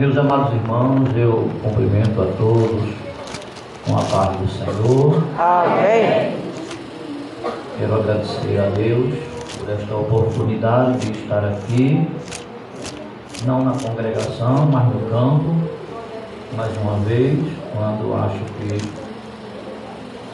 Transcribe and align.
Meus 0.00 0.16
amados 0.16 0.54
irmãos, 0.54 1.14
eu 1.14 1.50
cumprimento 1.62 2.22
a 2.22 2.24
todos 2.38 2.94
com 3.86 3.98
a 3.98 4.02
paz 4.02 4.34
do 4.34 4.48
Senhor. 4.48 5.22
Amém. 5.38 6.38
Quero 7.78 7.94
agradecer 7.96 8.58
a 8.60 8.70
Deus 8.70 9.14
por 9.58 9.68
esta 9.68 9.94
oportunidade 9.94 11.00
de 11.00 11.18
estar 11.18 11.44
aqui, 11.44 12.08
não 13.44 13.62
na 13.62 13.72
congregação, 13.72 14.70
mas 14.72 14.86
no 14.86 15.00
campo, 15.10 15.54
mais 16.56 16.74
uma 16.78 16.96
vez, 17.00 17.38
quando 17.74 18.14
acho 18.14 18.42
que 18.54 18.78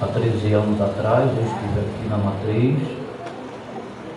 há 0.01 0.07
13 0.07 0.53
anos 0.53 0.81
atrás 0.81 1.29
eu 1.37 1.43
estive 1.43 1.81
aqui 1.81 2.09
na 2.09 2.19
Matriz, 2.19 2.79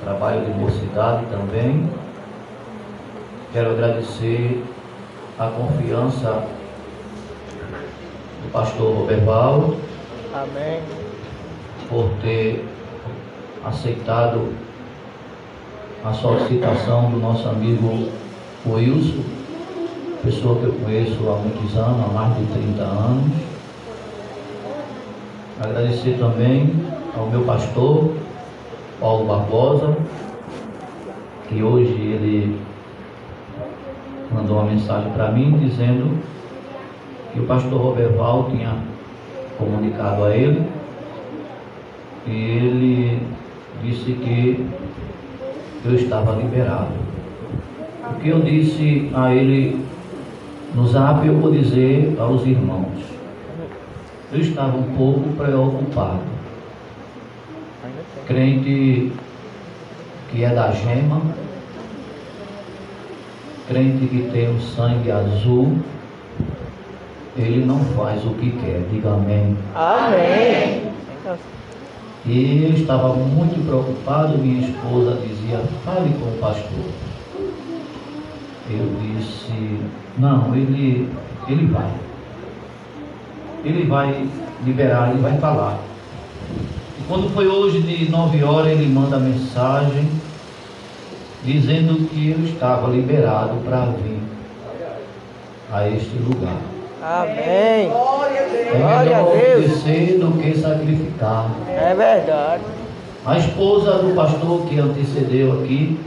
trabalho 0.03 0.45
de 0.45 0.51
mocidade 0.59 1.25
também. 1.31 1.89
Quero 3.51 3.71
agradecer 3.71 4.63
a 5.39 5.47
confiança 5.51 6.43
do 8.43 8.51
pastor 8.51 8.93
Roberval 8.93 9.75
Amém. 10.33 10.81
por 11.87 12.09
ter 12.21 12.65
aceitado 13.65 14.53
a 16.03 16.11
solicitação 16.11 17.09
do 17.09 17.19
nosso 17.19 17.47
amigo 17.47 18.09
Wilson, 18.65 19.23
pessoa 20.23 20.59
que 20.59 20.65
eu 20.65 20.73
conheço 20.73 21.29
há 21.29 21.35
muitos 21.37 21.77
anos, 21.77 22.05
há 22.05 22.13
mais 22.13 22.37
de 22.37 22.45
30 22.45 22.81
anos. 22.83 23.31
Agradecer 25.61 26.17
também 26.19 26.73
ao 27.17 27.27
meu 27.27 27.43
pastor, 27.43 28.13
Paulo 28.99 29.25
Barbosa, 29.25 29.97
que 31.47 31.63
hoje 31.63 31.93
ele 31.93 32.68
mandou 34.31 34.57
uma 34.57 34.71
mensagem 34.71 35.11
para 35.11 35.31
mim 35.31 35.57
dizendo 35.59 36.17
que 37.33 37.39
o 37.39 37.45
pastor 37.45 37.79
Roberval 37.79 38.49
tinha 38.49 38.75
comunicado 39.57 40.25
a 40.25 40.35
ele 40.35 40.63
e 42.27 42.31
ele 42.31 43.21
disse 43.83 44.13
que 44.13 44.65
eu 45.85 45.95
estava 45.95 46.33
liberado. 46.33 46.91
O 48.11 48.19
que 48.19 48.29
eu 48.29 48.41
disse 48.41 49.09
a 49.13 49.33
ele 49.33 49.85
no 50.75 50.87
zap, 50.87 51.25
eu 51.25 51.35
vou 51.37 51.51
dizer 51.51 52.15
aos 52.19 52.45
irmãos. 52.45 53.03
Eu 54.31 54.39
estava 54.39 54.77
um 54.77 54.95
pouco 54.95 55.29
preocupado. 55.35 56.21
Crente 58.27 59.11
que 60.29 60.43
é 60.43 60.53
da 60.53 60.71
gema, 60.71 61.21
crente 63.69 64.07
que 64.07 64.29
tem 64.31 64.49
o 64.49 64.59
sangue 64.59 65.11
azul, 65.11 65.77
ele 67.37 67.63
não 67.63 67.79
faz 67.95 68.25
o 68.25 68.31
que 68.31 68.49
quer, 68.49 68.81
diga 68.91 69.13
amém. 69.13 69.55
Amém. 69.75 70.89
E 72.25 72.63
eu 72.63 72.73
estava 72.73 73.13
muito 73.13 73.63
preocupado, 73.65 74.39
minha 74.39 74.67
esposa 74.67 75.21
dizia, 75.25 75.61
fale 75.85 76.09
com 76.15 76.25
o 76.25 76.37
pastor. 76.41 76.85
Eu 78.71 78.89
disse, 79.01 79.79
não, 80.17 80.53
ele, 80.55 81.07
ele 81.47 81.65
vai. 81.67 81.89
Ele 83.63 83.85
vai 83.85 84.27
liberar, 84.65 85.11
ele 85.11 85.21
vai 85.21 85.37
falar. 85.37 85.79
E 86.99 87.03
quando 87.07 87.33
foi 87.33 87.47
hoje 87.47 87.81
de 87.81 88.11
nove 88.11 88.43
horas, 88.43 88.71
ele 88.71 88.87
manda 88.87 89.17
mensagem 89.19 90.09
dizendo 91.43 92.07
que 92.09 92.31
eu 92.31 92.45
estava 92.45 92.89
liberado 92.89 93.55
para 93.65 93.85
vir 93.85 94.19
a 95.71 95.87
este 95.87 96.17
lugar. 96.17 96.57
Amém. 97.01 97.35
É 97.37 97.89
Glória 97.89 98.41
a 98.97 99.03
melhor 99.03 99.31
Deus. 99.31 99.65
obedecer 99.65 100.19
do 100.19 100.31
que 100.41 100.57
sacrificar. 100.57 101.49
É 101.67 101.93
verdade. 101.95 102.63
A 103.25 103.37
esposa 103.37 103.99
do 103.99 104.13
pastor 104.15 104.65
que 104.67 104.79
antecedeu 104.79 105.61
aqui, 105.61 105.97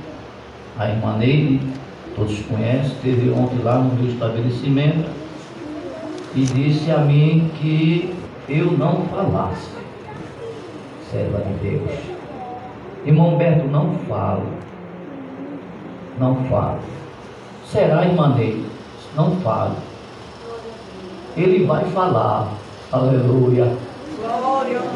a 0.79 0.88
irmã 0.88 1.17
Neide, 1.17 1.61
todos 2.17 2.38
conhecem, 2.40 2.93
esteve 2.93 3.31
ontem 3.31 3.58
lá 3.62 3.79
no 3.79 3.94
meu 3.94 4.12
estabelecimento 4.12 5.08
e 6.34 6.44
disse 6.44 6.90
a 6.90 6.99
mim 6.99 7.50
que 7.61 8.14
eu 8.49 8.73
não 8.73 9.02
falasse. 9.06 9.70
Serva 11.11 11.38
de 11.43 11.70
Deus. 11.70 11.90
Irmão 13.05 13.34
Humberto, 13.34 13.67
não 13.69 13.94
falo. 14.08 14.62
Não 16.19 16.37
falo. 16.50 16.79
Será, 17.67 18.05
irmã 18.05 18.35
Neide? 18.37 18.64
Não 19.17 19.37
falo. 19.37 19.76
Ele 21.37 21.64
vai 21.64 21.85
falar. 21.87 22.49
Aleluia. 22.93 23.73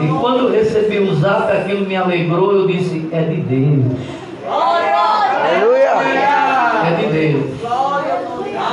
E 0.00 0.08
quando 0.20 0.44
eu 0.44 0.52
recebi 0.52 0.98
o 0.98 1.14
zap, 1.16 1.50
aquilo 1.50 1.86
me 1.86 1.96
alegrou, 1.96 2.52
eu 2.52 2.66
disse, 2.66 3.08
é 3.10 3.22
de 3.22 3.40
Deus. 3.40 3.98
Aleluia. 4.46 5.90
É 6.86 6.96
de 7.00 7.06
Deus. 7.12 7.60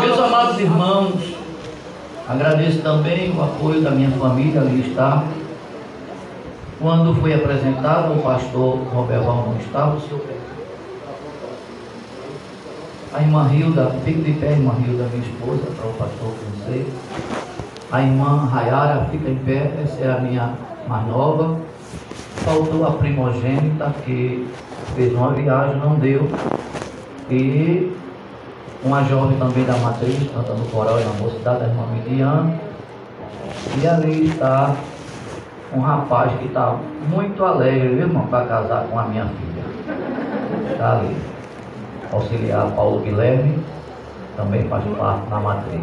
Meus 0.01 0.19
amados 0.19 0.59
irmãos, 0.59 1.35
agradeço 2.27 2.81
também 2.81 3.33
o 3.35 3.41
apoio 3.41 3.81
da 3.81 3.91
minha 3.91 4.11
família, 4.11 4.61
ali 4.61 4.81
está. 4.81 5.23
Quando 6.79 7.15
foi 7.21 7.33
apresentado, 7.33 8.13
o 8.13 8.21
pastor 8.21 8.79
Roberval 8.93 9.47
não 9.47 9.57
estava, 9.57 9.95
o 9.95 10.01
senhor 10.01 10.19
a 13.13 13.21
irmã 13.21 13.47
Hilda, 13.53 13.91
fique 14.03 14.21
de 14.21 14.33
pé, 14.39 14.53
irmã 14.53 14.73
Hilda, 14.79 15.07
minha 15.13 15.23
esposa, 15.23 15.71
para 15.77 15.87
o 15.87 15.93
pastor 15.93 16.33
conhecer. 16.33 16.91
A 17.91 18.01
irmã 18.01 18.45
Rayara, 18.45 19.05
fica 19.11 19.29
em 19.29 19.35
pé, 19.35 19.71
essa 19.83 20.03
é 20.03 20.11
a 20.11 20.19
minha 20.19 20.53
mais 20.87 21.07
nova. 21.07 21.57
Faltou 22.37 22.85
a 22.87 22.91
primogênita, 22.91 23.93
que 24.03 24.47
fez 24.95 25.13
uma 25.13 25.31
viagem, 25.31 25.77
não 25.77 25.95
deu. 25.95 26.27
E 27.29 27.95
uma 28.83 29.03
jovem 29.03 29.37
também 29.37 29.63
da 29.63 29.77
matriz, 29.77 30.17
cantando 30.33 30.67
coral 30.71 30.99
e 30.99 31.03
na 31.03 31.13
mocidade, 31.13 31.63
a 31.63 31.67
irmã 31.67 31.85
Midian. 31.93 32.51
E 33.79 33.87
ali 33.87 34.27
está 34.29 34.75
um 35.71 35.79
rapaz 35.79 36.31
que 36.39 36.47
está 36.47 36.77
muito 37.07 37.45
alegre, 37.45 37.89
viu, 37.89 38.07
irmão, 38.07 38.25
para 38.25 38.45
casar 38.45 38.87
com 38.89 38.97
a 38.97 39.03
minha 39.03 39.25
filha. 39.25 40.71
Está 40.71 40.99
ali. 40.99 41.32
Auxiliar 42.13 42.71
Paulo 42.75 42.99
Guilherme, 42.99 43.57
também 44.37 44.63
faz 44.67 44.83
parte 44.97 45.29
na 45.29 45.39
matriz. 45.39 45.81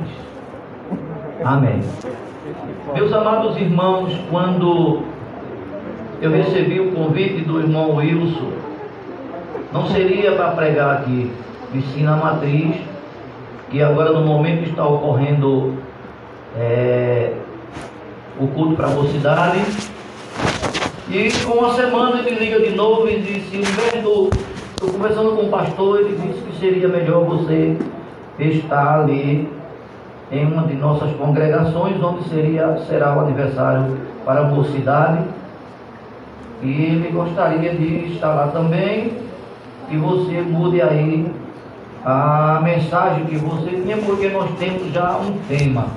Amém. 1.44 1.80
Meus 2.94 3.12
amados 3.12 3.56
irmãos, 3.56 4.12
quando 4.30 5.02
eu 6.20 6.30
recebi 6.30 6.80
o 6.80 6.92
convite 6.92 7.42
do 7.42 7.60
irmão 7.60 7.96
Wilson, 7.96 8.50
não 9.72 9.86
seria 9.88 10.32
para 10.32 10.50
pregar 10.50 10.98
aqui, 10.98 11.30
e 11.72 11.80
sim 11.80 12.02
na 12.02 12.16
matriz, 12.16 12.76
que 13.70 13.82
agora 13.82 14.12
no 14.12 14.22
momento 14.22 14.68
está 14.68 14.86
ocorrendo 14.86 15.74
é, 16.58 17.32
o 18.38 18.48
culto 18.48 18.74
para 18.74 18.86
a 18.86 18.90
mocidade. 18.90 19.60
E 21.08 21.28
com 21.44 21.58
uma 21.58 21.74
semana 21.74 22.20
ele 22.20 22.38
liga 22.38 22.60
de 22.60 22.74
novo 22.74 23.08
e 23.08 23.20
disse, 23.20 23.56
Humberto, 23.56 24.30
estou 24.80 24.94
conversando 24.94 25.36
com 25.36 25.42
o 25.42 25.48
pastor, 25.50 26.00
ele 26.00 26.16
disse 26.16 26.40
que 26.40 26.58
seria 26.58 26.88
melhor 26.88 27.26
você 27.26 27.76
estar 28.38 29.00
ali 29.00 29.46
em 30.32 30.46
uma 30.46 30.62
de 30.62 30.74
nossas 30.74 31.14
congregações, 31.16 32.02
onde 32.02 32.26
seria, 32.30 32.78
será 32.88 33.14
o 33.14 33.20
aniversário 33.20 33.98
para 34.24 34.40
a 34.40 34.44
mocidade. 34.44 35.22
E 36.62 36.70
ele 36.70 37.10
gostaria 37.12 37.74
de 37.74 38.14
estar 38.14 38.32
lá 38.32 38.46
também, 38.48 39.12
que 39.90 39.98
você 39.98 40.40
mude 40.40 40.80
aí 40.80 41.30
a 42.02 42.60
mensagem 42.62 43.26
que 43.26 43.36
você 43.36 43.82
tinha, 43.82 43.98
porque 43.98 44.30
nós 44.30 44.50
temos 44.58 44.90
já 44.94 45.18
um 45.18 45.36
tema. 45.46 45.88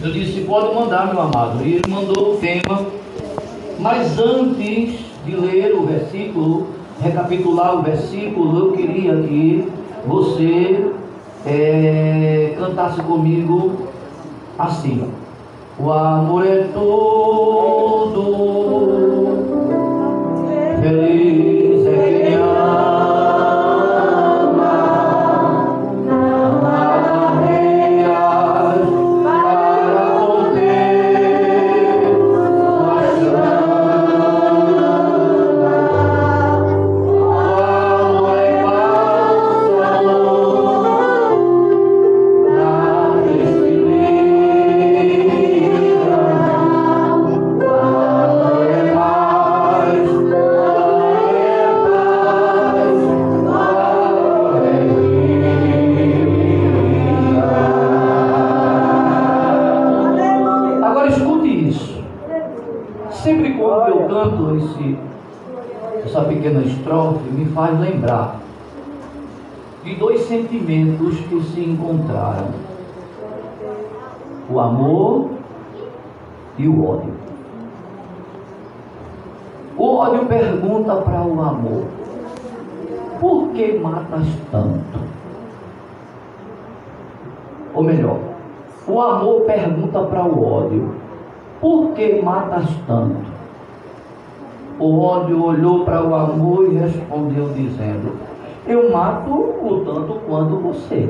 Eu 0.00 0.12
disse, 0.12 0.42
pode 0.42 0.72
mandar, 0.72 1.12
meu 1.12 1.22
amado. 1.22 1.64
E 1.64 1.74
ele 1.74 1.90
mandou 1.90 2.34
o 2.34 2.36
tema, 2.36 2.86
mas 3.80 4.16
antes 4.16 5.00
de 5.26 5.34
ler 5.34 5.74
o 5.74 5.84
versículo, 5.84 6.77
recapitular 7.00 7.78
o 7.78 7.82
versículo, 7.82 8.58
eu 8.58 8.72
queria 8.72 9.14
que 9.22 9.68
você 10.06 10.92
é, 11.46 12.54
cantasse 12.58 13.00
comigo 13.02 13.72
assim. 14.58 15.04
O 15.78 15.92
amor 15.92 16.44
é 16.44 16.68
todo, 16.74 18.24
feliz 20.82 21.17
sentimentos 70.58 71.20
que 71.20 71.42
se 71.42 71.60
encontraram: 71.60 72.48
o 74.50 74.58
amor 74.58 75.30
e 76.58 76.66
o 76.66 76.86
ódio. 76.86 77.12
O 79.76 79.96
ódio 79.96 80.26
pergunta 80.26 80.96
para 80.96 81.22
o 81.22 81.40
amor: 81.40 81.84
por 83.20 83.48
que 83.50 83.78
matas 83.78 84.26
tanto? 84.50 85.00
Ou 87.74 87.84
melhor, 87.84 88.18
o 88.86 89.00
amor 89.00 89.42
pergunta 89.42 90.00
para 90.02 90.24
o 90.24 90.44
ódio: 90.44 90.94
por 91.60 91.92
que 91.92 92.20
matas 92.20 92.68
tanto? 92.86 93.38
O 94.80 95.00
ódio 95.00 95.44
olhou 95.44 95.84
para 95.84 96.04
o 96.04 96.14
amor 96.14 96.72
e 96.72 96.76
respondeu, 96.76 97.48
dizendo: 97.48 98.27
Eu 98.68 98.90
mato 98.90 99.32
o 99.32 99.82
tanto 99.82 100.20
quanto 100.26 100.56
você. 100.56 101.08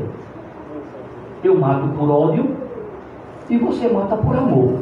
Eu 1.42 1.58
mato 1.58 1.88
por 1.88 2.08
ódio 2.08 2.56
e 3.50 3.58
você 3.58 3.88
mata 3.88 4.16
por 4.16 4.36
amor. 4.36 4.74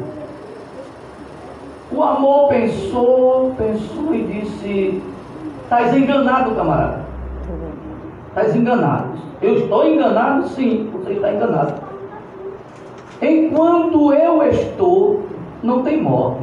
O 1.91 2.03
amor 2.03 2.49
pensou, 2.49 3.55
pensou 3.57 4.13
e 4.13 4.23
disse: 4.23 5.01
Estás 5.63 5.97
enganado, 5.97 6.53
camarada. 6.53 6.99
Estás 8.27 8.55
enganado. 8.55 9.09
Eu 9.41 9.55
estou 9.55 9.87
enganado? 9.87 10.47
Sim, 10.49 10.87
você 10.93 11.13
está 11.13 11.33
enganado. 11.33 11.73
Enquanto 13.19 14.13
eu 14.13 14.43
estou, 14.43 15.23
não 15.63 15.81
tem 15.81 15.99
morte. 15.99 16.41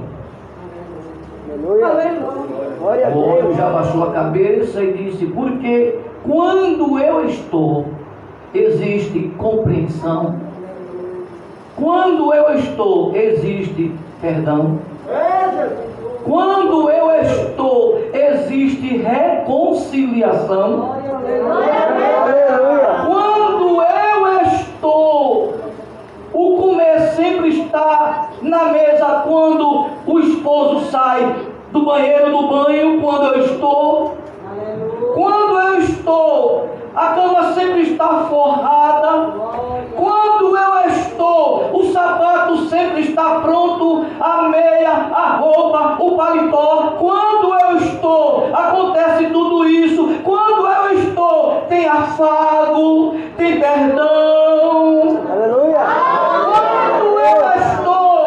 Aleluia. 1.49 2.35
Glória 2.81 3.07
a 3.07 3.17
O 3.17 3.55
já 3.55 3.71
baixou 3.71 4.03
a 4.03 4.11
cabeça 4.11 4.83
e 4.83 4.93
disse: 4.93 5.27
Porque 5.27 6.01
quando 6.25 6.99
eu 6.99 7.27
estou, 7.27 7.87
existe 8.55 9.31
compreensão. 9.37 10.37
Quando 11.77 12.33
eu 12.33 12.59
estou, 12.59 13.15
existe 13.15 13.93
perdão. 14.21 14.79
Quando 16.25 16.91
eu 16.91 17.11
estou, 17.21 18.01
existe 18.15 18.97
reconciliação. 18.97 20.95
Quando 23.07 23.83
eu 23.83 24.43
estou, 24.43 25.55
o 26.33 26.57
comer 26.57 27.01
sempre 27.11 27.61
está 27.61 28.31
na 28.41 28.65
mesa 28.67 29.23
quando 29.27 29.89
o 30.07 30.21
esposo 30.21 30.91
sai 30.91 31.37
do 31.71 31.85
banheiro 31.85 32.31
do 32.31 32.49
banho, 32.49 33.01
quando 33.03 33.35
eu 33.35 33.45
estou. 33.45 34.24
Quando 35.15 35.61
eu 35.61 35.79
estou, 35.79 36.69
a 36.95 37.07
cama 37.15 37.53
sempre 37.55 37.83
está 37.83 38.25
forrada. 38.29 39.33
Quando 39.97 40.57
eu 40.57 40.91
estou, 40.91 41.71
o 41.73 41.93
sapato 41.93 42.57
sempre 42.67 43.03
está 43.03 43.41
pronto, 43.41 44.05
a 44.21 44.43
meia, 44.49 44.91
a 44.91 45.37
roupa, 45.37 45.97
o 46.01 46.17
paletó. 46.17 46.95
Quando 46.99 47.55
eu 47.61 47.77
estou, 47.77 48.51
acontece 48.53 49.27
tudo 49.27 49.69
isso. 49.69 50.21
Quando 50.25 50.67
eu 50.67 50.99
estou, 50.99 51.63
tem 51.69 51.87
afago, 51.87 53.17
tem 53.37 53.61
perdão. 53.61 55.23
Aleluia. 55.31 55.87
Quando 56.45 57.21
eu 57.21 57.53
estou, 57.63 58.27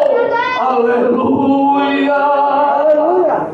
aleluia. 0.68 2.14
Aleluia. 2.14 3.46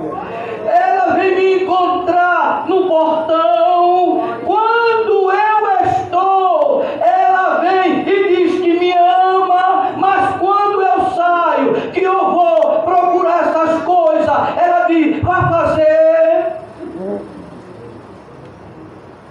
Ela 0.67 1.15
vem 1.15 1.35
me 1.35 1.65
encontrar 1.65 2.54
no 2.67 2.87
portão. 2.87 4.23
Quando 4.45 5.33
eu 5.33 5.87
estou, 5.87 6.85
ela 7.01 7.59
vem 7.61 8.01
e 8.01 8.29
diz 8.29 8.61
que 8.61 8.79
me 8.79 8.93
ama. 8.93 9.91
Mas 9.97 10.37
quando 10.37 10.83
eu 10.83 11.01
saio, 11.15 11.91
que 11.93 12.03
eu 12.03 12.31
vou 12.31 12.83
procurar 12.83 13.41
essas 13.49 13.83
coisas, 13.83 14.29
ela 14.29 14.87
diz: 14.87 15.23
vai 15.23 15.49
fazer. 15.49 16.53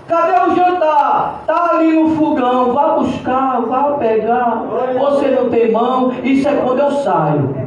Cadê 0.08 0.52
o 0.52 0.56
jantar? 0.56 1.44
Tá 1.48 1.70
ali 1.72 1.94
no 1.94 2.16
fogão. 2.16 2.74
Vá 2.74 2.90
buscar, 2.90 3.62
vá 3.62 3.94
pegar. 3.94 4.64
Você 5.00 5.28
não 5.28 5.50
tem 5.50 5.72
mão. 5.72 6.14
Isso 6.24 6.48
é 6.48 6.56
quando 6.56 6.80
eu 6.80 6.92
saio. 6.92 7.64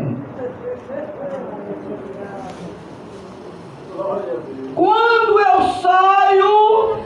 Quando 4.75 5.41
eu 5.41 5.63
saio, 5.83 6.97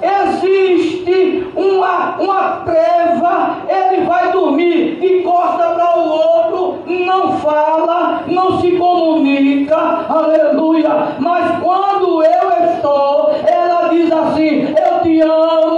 existe 0.00 1.52
uma, 1.80 2.16
uma 2.18 2.42
treva, 2.64 3.56
ele 3.66 4.04
vai 4.04 4.30
dormir 4.30 4.96
de 5.00 5.22
costa 5.22 5.70
para 5.70 5.98
o 5.98 6.10
outro, 6.10 6.82
não 6.86 7.38
fala, 7.38 8.22
não 8.26 8.60
se 8.60 8.72
comunica, 8.72 9.76
aleluia. 10.08 11.16
Mas 11.18 11.58
quando 11.62 12.22
eu 12.22 12.74
estou, 12.74 13.32
ela 13.46 13.88
diz 13.88 14.12
assim: 14.12 14.74
Eu 14.76 15.02
te 15.02 15.20
amo, 15.22 15.69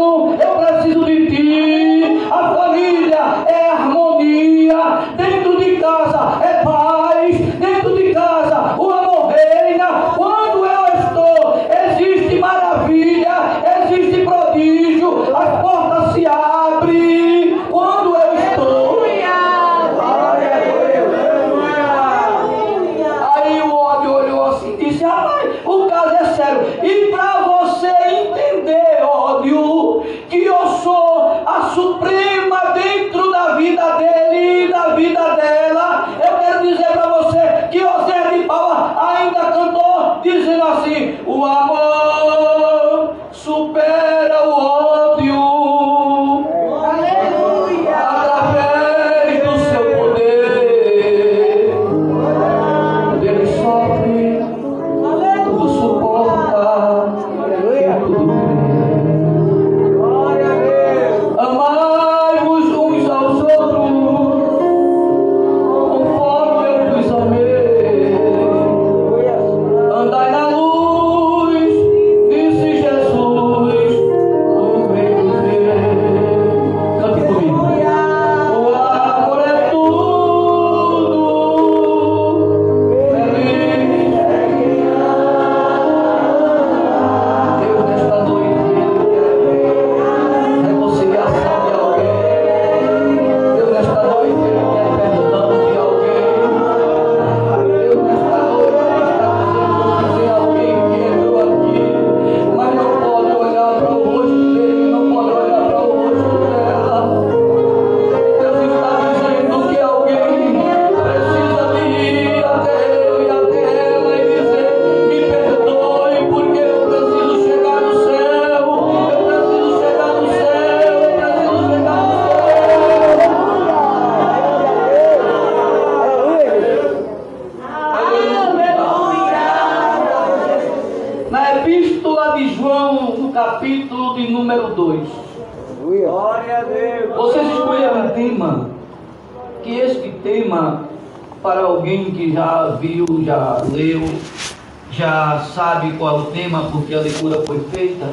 porque 147.23 147.29
a 147.29 147.39
leitura 147.39 147.43
foi 147.47 147.61
feita, 147.71 148.13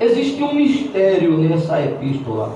existe 0.00 0.42
um 0.42 0.54
mistério 0.54 1.36
nessa 1.38 1.80
epístola. 1.80 2.54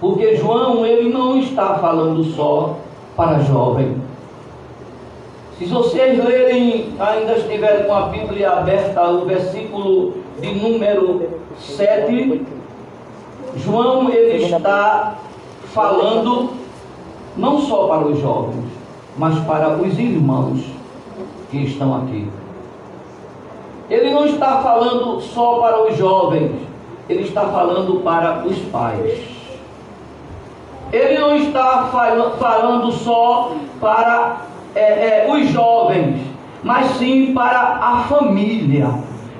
Porque 0.00 0.36
João, 0.36 0.84
ele 0.84 1.12
não 1.12 1.38
está 1.38 1.78
falando 1.78 2.24
só 2.24 2.76
para 3.16 3.38
jovem. 3.40 3.96
Se 5.58 5.66
vocês 5.66 6.22
lerem, 6.24 6.92
ainda 6.98 7.34
estiverem 7.38 7.86
com 7.86 7.94
a 7.94 8.08
Bíblia 8.08 8.50
aberta, 8.50 9.08
o 9.08 9.24
versículo 9.24 10.14
de 10.40 10.52
número 10.54 11.28
7, 11.60 12.42
João 13.56 14.10
ele 14.10 14.44
está 14.44 15.18
falando 15.72 16.50
não 17.36 17.60
só 17.60 17.86
para 17.86 18.06
os 18.06 18.18
jovens, 18.18 18.64
mas 19.16 19.38
para 19.44 19.76
os 19.76 19.98
irmãos 19.98 20.64
que 21.50 21.58
estão 21.58 21.94
aqui. 21.94 22.28
Está 24.42 24.58
falando 24.58 25.20
só 25.20 25.60
para 25.60 25.84
os 25.84 25.96
jovens, 25.96 26.50
ele 27.08 27.22
está 27.22 27.42
falando 27.42 28.00
para 28.00 28.44
os 28.44 28.58
pais. 28.72 29.20
Ele 30.92 31.16
não 31.16 31.36
está 31.36 31.84
falando 32.40 32.90
só 32.90 33.52
para 33.80 34.38
é, 34.74 34.80
é, 34.80 35.28
os 35.30 35.48
jovens, 35.50 36.16
mas 36.60 36.86
sim 36.96 37.32
para 37.32 37.78
a 37.80 38.04
família. 38.08 38.88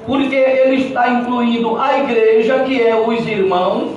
Porque 0.07 0.37
ele 0.37 0.83
está 0.83 1.11
incluindo 1.11 1.77
a 1.81 1.99
igreja, 1.99 2.61
que 2.61 2.81
é 2.81 2.97
os 2.97 3.27
irmãos, 3.27 3.97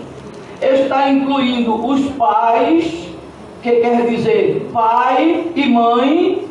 está 0.59 1.07
incluindo 1.07 1.85
os 1.85 2.01
pais, 2.13 3.09
que 3.62 3.71
quer 3.74 4.07
dizer 4.07 4.71
pai 4.74 5.51
e 5.55 5.69
mãe, 5.69 6.44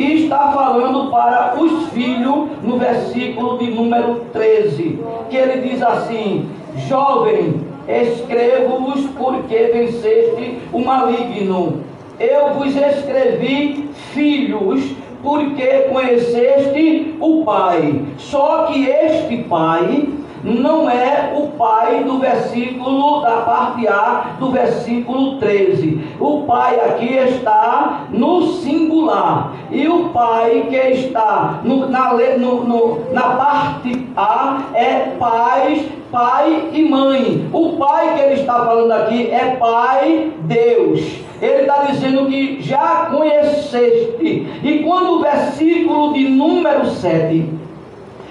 e 0.00 0.24
está 0.24 0.50
falando 0.52 1.10
para 1.10 1.54
os 1.60 1.88
filhos 1.90 2.48
no 2.62 2.78
versículo 2.78 3.58
de 3.58 3.70
número 3.70 4.22
13, 4.32 4.98
que 5.28 5.36
ele 5.36 5.68
diz 5.68 5.82
assim: 5.82 6.48
Jovem, 6.88 7.60
escrevo-vos 7.86 9.04
porque 9.18 9.56
venceste 9.74 10.58
o 10.72 10.78
maligno. 10.82 11.82
Eu 12.18 12.54
vos 12.54 12.74
escrevi, 12.74 13.90
filhos, 14.14 14.90
porque 15.22 15.66
conheceste 15.92 17.14
o 17.20 17.44
Pai. 17.44 18.02
Só 18.16 18.68
que 18.68 18.86
este 18.86 19.36
Pai 19.42 20.08
não 20.42 20.88
é 20.88 21.32
o 21.36 21.48
pai 21.48 22.02
do 22.04 22.18
versículo, 22.18 23.20
da 23.20 23.42
parte 23.42 23.86
A 23.86 24.36
do 24.38 24.50
versículo 24.50 25.38
13. 25.38 26.00
O 26.18 26.42
pai 26.42 26.80
aqui 26.80 27.14
está 27.14 28.06
no 28.10 28.42
singular. 28.54 29.52
E 29.70 29.86
o 29.86 30.08
pai 30.08 30.66
que 30.68 30.76
está 30.76 31.60
no, 31.62 31.88
na, 31.88 32.12
no, 32.38 32.64
no, 32.64 33.12
na 33.12 33.22
parte 33.22 34.06
A 34.16 34.62
é 34.74 35.14
pais, 35.18 35.86
pai 36.10 36.70
e 36.72 36.88
mãe. 36.88 37.48
O 37.52 37.76
pai 37.76 38.14
que 38.14 38.20
ele 38.22 38.40
está 38.40 38.64
falando 38.64 38.92
aqui 38.92 39.30
é 39.30 39.56
pai 39.56 40.32
Deus. 40.40 41.00
Ele 41.40 41.62
está 41.62 41.84
dizendo 41.84 42.26
que 42.26 42.60
já 42.60 43.06
conheceste. 43.10 44.46
E 44.62 44.82
quando 44.86 45.12
o 45.12 45.20
versículo 45.20 46.12
de 46.12 46.28
número 46.28 46.86
7 46.86 47.59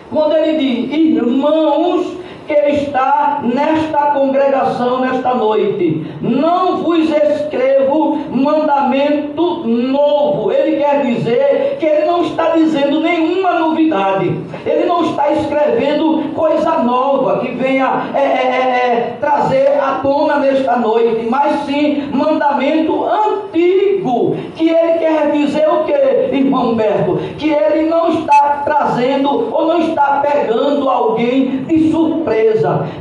quando 0.10 0.36
ele 0.36 0.58
diz, 0.58 1.16
irmãos 1.18 2.18
que 2.50 2.82
está 2.82 3.42
nesta 3.44 4.08
congregação 4.08 5.02
nesta 5.02 5.36
noite, 5.36 6.04
não 6.20 6.78
vos 6.78 7.08
escrevo 7.08 8.18
mandamento 8.32 9.68
novo. 9.68 10.52
Ele 10.52 10.78
quer 10.78 11.06
dizer 11.06 11.78
que 11.80 11.86
ele 11.86 12.06
não 12.06 12.24
está 12.24 12.56
dizendo 12.56 13.02
nenhuma 13.02 13.60
novidade. 13.60 14.36
Ele 14.66 14.86
não 14.86 15.04
está 15.06 15.32
escrevendo 15.32 16.34
coisa 16.34 16.80
nova 16.80 17.40
que 17.40 17.52
venha 17.52 18.10
é, 18.16 18.20
é, 18.20 18.24
é, 18.24 18.88
é 18.88 19.18
trazer 19.20 19.80
à 19.80 20.00
tona 20.02 20.40
nesta 20.40 20.76
noite, 20.78 21.28
mas 21.30 21.62
sim 21.66 22.10
mandamento 22.12 23.06
antigo. 23.06 24.36
Que 24.56 24.70
ele 24.70 25.00
quer 25.00 25.32
dizer 25.32 25.68
o 25.70 25.84
que, 25.84 25.92
irmão 26.36 26.72
Humberto? 26.72 27.18
Que 27.38 27.50
ele 27.52 27.90
não 27.90 28.10
está 28.10 28.62
trazendo 28.66 29.54
ou 29.54 29.68
não 29.68 29.82
está 29.82 30.22
pegando 30.22 30.90
alguém 30.90 31.64
de 31.66 31.92
surpresa, 31.92 32.39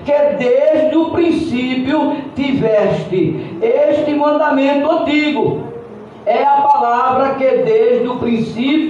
que 0.04 0.12
desde 0.38 0.97
o 0.97 1.11
princípio 1.11 2.16
tiveste. 2.35 3.59
Este 3.62 4.14
mandamento 4.14 4.90
antigo 4.90 5.62
é 6.26 6.42
a 6.42 6.61
palavra 6.61 7.35
que 7.35 7.49
desde 7.49 8.07
o 8.07 8.16
princípio 8.16 8.88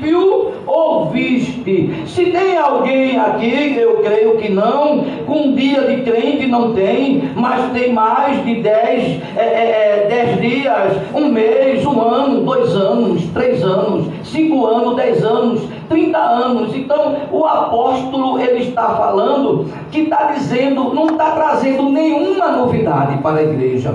Se 2.07 2.27
tem 2.27 2.57
alguém 2.57 3.19
aqui, 3.19 3.77
eu 3.77 3.99
creio 3.99 4.37
que 4.37 4.49
não, 4.51 5.05
com 5.27 5.49
um 5.49 5.55
dia 5.55 5.83
de 5.83 6.03
crente 6.03 6.47
não 6.47 6.73
tem, 6.73 7.31
mas 7.35 7.73
tem 7.73 7.93
mais 7.93 8.45
de 8.45 8.57
dez, 8.57 9.21
é, 9.37 9.41
é, 9.41 10.05
é, 10.05 10.07
dez 10.09 10.41
dias, 10.41 10.93
um 11.15 11.29
mês, 11.29 11.85
um 11.85 12.01
ano, 12.01 12.41
dois 12.43 12.75
anos, 12.75 13.23
três 13.35 13.63
anos, 13.63 14.07
cinco 14.25 14.67
anos, 14.67 14.97
dez 14.97 15.25
anos, 15.25 15.61
trinta 15.89 16.19
anos. 16.19 16.75
Então 16.75 17.17
o 17.31 17.45
apóstolo 17.45 18.39
ele 18.41 18.65
está 18.69 18.91
falando 18.91 19.67
que 19.91 20.01
está 20.01 20.33
dizendo, 20.33 20.95
não 20.95 21.07
está 21.09 21.31
trazendo 21.33 21.89
nenhuma 21.91 22.53
novidade 22.53 23.19
para 23.19 23.39
a 23.39 23.43
igreja. 23.43 23.95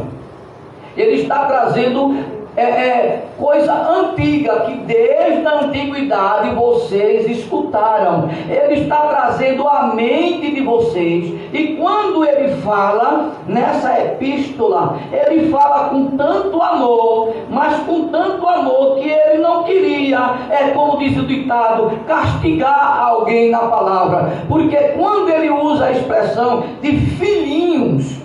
Ele 0.95 1.21
está 1.21 1.45
trazendo 1.45 2.15
é, 2.55 2.61
é, 2.61 3.23
coisa 3.37 3.73
antiga 3.73 4.61
que 4.61 4.73
desde 4.77 5.45
a 5.45 5.61
antiguidade 5.61 6.53
vocês 6.55 7.29
escutaram. 7.29 8.29
Ele 8.47 8.81
está 8.81 9.07
trazendo 9.07 9.67
a 9.67 9.93
mente 9.95 10.53
de 10.53 10.61
vocês. 10.61 11.33
E 11.51 11.75
quando 11.79 12.23
ele 12.23 12.55
fala 12.61 13.31
nessa 13.47 13.99
epístola, 13.99 14.97
ele 15.11 15.49
fala 15.49 15.89
com 15.89 16.15
tanto 16.17 16.61
amor, 16.61 17.33
mas 17.49 17.79
com 17.83 18.07
tanto 18.09 18.47
amor 18.47 18.97
que 18.97 19.09
ele 19.09 19.39
não 19.39 19.63
queria, 19.63 20.35
é 20.49 20.69
como 20.69 20.97
diz 20.99 21.17
o 21.17 21.25
ditado, 21.25 21.99
castigar 22.07 23.03
alguém 23.03 23.49
na 23.49 23.59
palavra. 23.59 24.31
Porque 24.47 24.77
quando 24.95 25.29
ele 25.29 25.49
usa 25.49 25.85
a 25.85 25.91
expressão 25.91 26.63
de 26.81 26.97
filhinhos, 26.97 28.22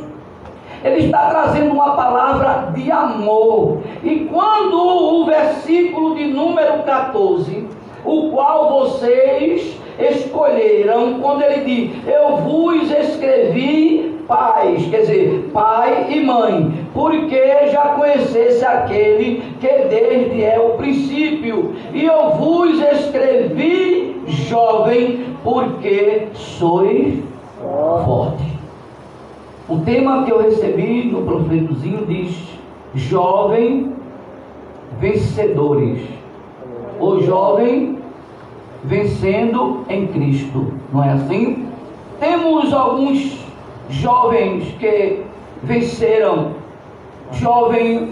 ele 0.85 1.07
está 1.07 1.31
trazendo 1.31 1.73
uma 1.73 1.95
palavra 1.95 2.73
de 2.75 2.91
amor. 2.91 3.79
E 4.03 4.29
quando 4.31 4.77
o 4.77 5.25
versículo 5.25 6.15
de 6.15 6.27
número 6.29 6.83
14, 6.85 7.67
o 8.05 8.31
qual 8.31 8.69
vocês 8.81 9.79
escolheram, 9.99 11.19
quando 11.21 11.43
ele 11.43 11.65
diz: 11.65 12.07
Eu 12.07 12.37
vos 12.39 12.91
escrevi 12.91 14.19
pais, 14.29 14.87
quer 14.89 15.01
dizer, 15.01 15.51
pai 15.55 16.07
e 16.11 16.21
mãe, 16.21 16.87
porque 16.93 17.67
já 17.73 17.95
conhecesse 17.97 18.65
aquele 18.65 19.43
que 19.59 19.69
desde 19.89 20.45
é 20.45 20.61
o 20.61 20.77
princípio, 20.77 21.75
e 21.95 22.05
eu 22.05 22.31
vos 22.33 22.79
escrevi 22.81 24.23
jovem, 24.27 25.25
porque 25.43 26.29
sois 26.35 27.19
forte. 28.05 28.58
O 29.69 29.81
tema 29.81 30.25
que 30.25 30.33
eu 30.33 30.41
recebi 30.41 31.11
no 31.13 31.23
profetozinho 31.23 32.07
diz: 32.07 32.35
jovem 32.95 33.93
vencedores. 34.99 36.01
O 36.99 37.21
jovem 37.21 37.99
vencendo 38.85 39.85
em 39.91 40.07
Cristo. 40.07 40.73
Não 40.91 41.05
é 41.05 41.11
assim? 41.13 41.69
Temos 42.19 42.73
alguns 42.73 43.45
jovens 43.91 44.75
que 44.79 45.23
venceram, 45.63 46.53
jovens 47.33 48.09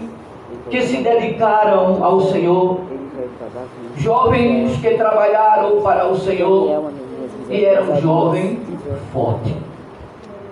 que 0.69 0.81
se 0.83 0.97
dedicaram 0.97 2.03
ao 2.03 2.21
Senhor, 2.21 2.81
jovens 3.97 4.77
que 4.77 4.91
trabalharam 4.91 5.81
para 5.81 6.07
o 6.07 6.15
Senhor 6.17 6.91
e 7.49 7.65
eram 7.65 7.99
jovens 7.99 8.59
fortes. 9.11 9.66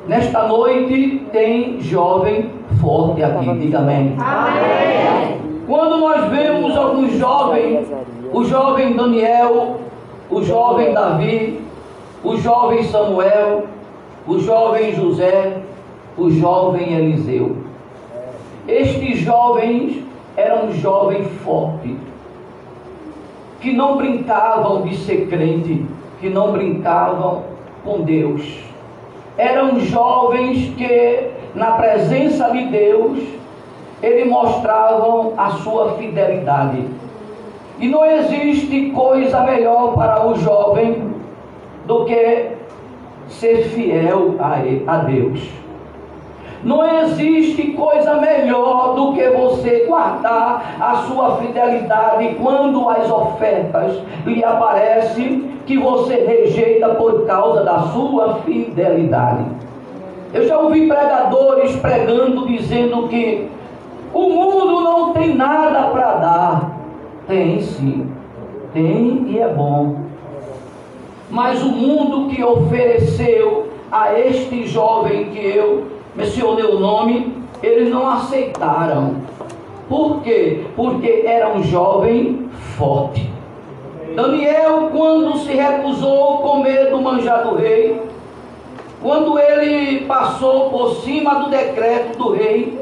Nesta 0.08 0.48
noite 0.48 1.26
tem 1.32 1.82
jovem 1.82 2.52
forte 2.80 3.24
aqui, 3.24 3.58
diga 3.58 3.80
amém. 3.80 4.16
Quando 5.66 5.98
nós 5.98 6.30
vemos 6.30 6.78
alguns 6.78 7.14
jovens, 7.14 7.88
o 8.32 8.44
jovem 8.44 8.94
Daniel, 8.94 9.78
o 10.30 10.44
jovem 10.44 10.94
Davi, 10.94 11.60
o 12.24 12.38
jovem 12.38 12.84
Samuel, 12.84 13.66
o 14.28 14.38
jovem 14.38 14.94
José, 14.94 15.62
o 16.16 16.30
jovem 16.30 16.94
Eliseu. 16.94 17.58
Estes 18.68 19.22
jovens 19.22 20.04
eram 20.38 20.72
jovens 20.72 21.28
fortes, 21.44 21.98
que 23.60 23.74
não 23.74 23.98
brincavam 23.98 24.84
de 24.84 24.98
ser 24.98 25.28
crente, 25.28 25.84
que 26.20 26.30
não 26.30 26.52
brincavam 26.52 27.42
com 27.84 28.02
Deus 28.02 28.65
eram 29.38 29.80
jovens 29.80 30.74
que, 30.76 31.30
na 31.54 31.72
presença 31.72 32.50
de 32.52 32.66
Deus, 32.66 33.20
eles 34.02 34.28
mostravam 34.28 35.34
a 35.38 35.52
sua 35.52 35.94
fidelidade. 35.94 36.86
E 37.80 37.88
não 37.88 38.06
existe 38.06 38.92
coisa 38.92 39.42
melhor 39.42 39.94
para 39.96 40.26
o 40.26 40.36
jovem 40.36 41.14
do 41.86 42.06
que 42.06 42.52
ser 43.28 43.64
fiel 43.70 44.36
a 44.88 44.98
Deus. 45.00 45.65
Não 46.66 46.84
existe 46.84 47.74
coisa 47.74 48.16
melhor 48.16 48.96
do 48.96 49.14
que 49.14 49.30
você 49.30 49.86
guardar 49.86 50.76
a 50.80 50.96
sua 51.08 51.38
fidelidade 51.38 52.36
quando 52.42 52.90
as 52.90 53.10
ofertas 53.12 54.02
lhe 54.26 54.44
aparecem 54.44 55.52
que 55.68 55.78
você 55.78 56.16
rejeita 56.26 56.90
por 56.96 57.28
causa 57.28 57.64
da 57.64 57.82
sua 57.94 58.40
fidelidade. 58.44 59.46
Eu 60.34 60.48
já 60.48 60.58
ouvi 60.58 60.88
pregadores 60.88 61.76
pregando 61.76 62.48
dizendo 62.48 63.08
que 63.10 63.48
o 64.12 64.30
mundo 64.30 64.82
não 64.82 65.14
tem 65.14 65.36
nada 65.36 65.84
para 65.92 66.14
dar. 66.16 66.72
Tem 67.28 67.62
sim, 67.62 68.12
tem 68.74 69.28
e 69.28 69.38
é 69.38 69.48
bom. 69.50 69.98
Mas 71.30 71.62
o 71.62 71.70
mundo 71.70 72.28
que 72.34 72.44
ofereceu 72.44 73.68
a 73.92 74.18
este 74.20 74.66
jovem 74.66 75.26
que 75.26 75.40
eu 75.40 75.95
mencionei 76.16 76.66
o 76.66 76.80
nome, 76.80 77.34
eles 77.62 77.90
não 77.90 78.08
aceitaram. 78.10 79.16
Por 79.90 80.22
quê? 80.22 80.66
Porque 80.76 81.24
era 81.26 81.54
um 81.54 81.64
jovem 81.64 82.50
forte. 82.78 83.32
Daniel, 84.16 84.90
quando 84.92 85.38
se 85.40 85.52
recusou 85.54 86.40
comer 86.40 86.90
do 86.90 87.02
manjar 87.02 87.44
do 87.44 87.56
rei, 87.56 88.02
quando 89.02 89.38
ele 89.38 90.06
passou 90.06 90.70
por 90.70 90.96
cima 91.02 91.36
do 91.36 91.50
decreto 91.50 92.18
do 92.18 92.32
rei, 92.34 92.80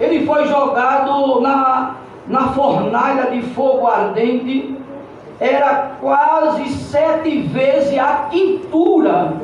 ele 0.00 0.24
foi 0.24 0.46
jogado 0.46 1.40
na, 1.40 1.96
na 2.26 2.52
fornalha 2.52 3.30
de 3.30 3.42
fogo 3.42 3.86
ardente, 3.86 4.76
era 5.40 5.92
quase 6.00 6.68
sete 6.70 7.40
vezes 7.42 7.98
a 7.98 8.28
quintura 8.30 9.34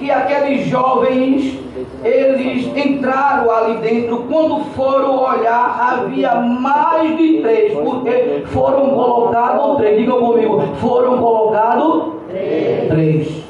que 0.00 0.10
aqueles 0.10 0.66
jovens 0.66 1.58
eles 2.02 2.66
entraram 2.74 3.50
ali 3.50 3.76
dentro. 3.78 4.24
Quando 4.28 4.64
foram 4.74 5.22
olhar, 5.22 5.78
havia 5.78 6.36
mais 6.36 7.16
de 7.18 7.40
três, 7.42 7.74
porque 7.74 8.42
foram 8.46 8.90
colocados 8.90 9.76
três. 9.76 9.98
Digam 9.98 10.18
comigo, 10.18 10.62
foram 10.76 11.18
colocados 11.18 12.14
três. 12.30 12.88
três. 12.88 13.44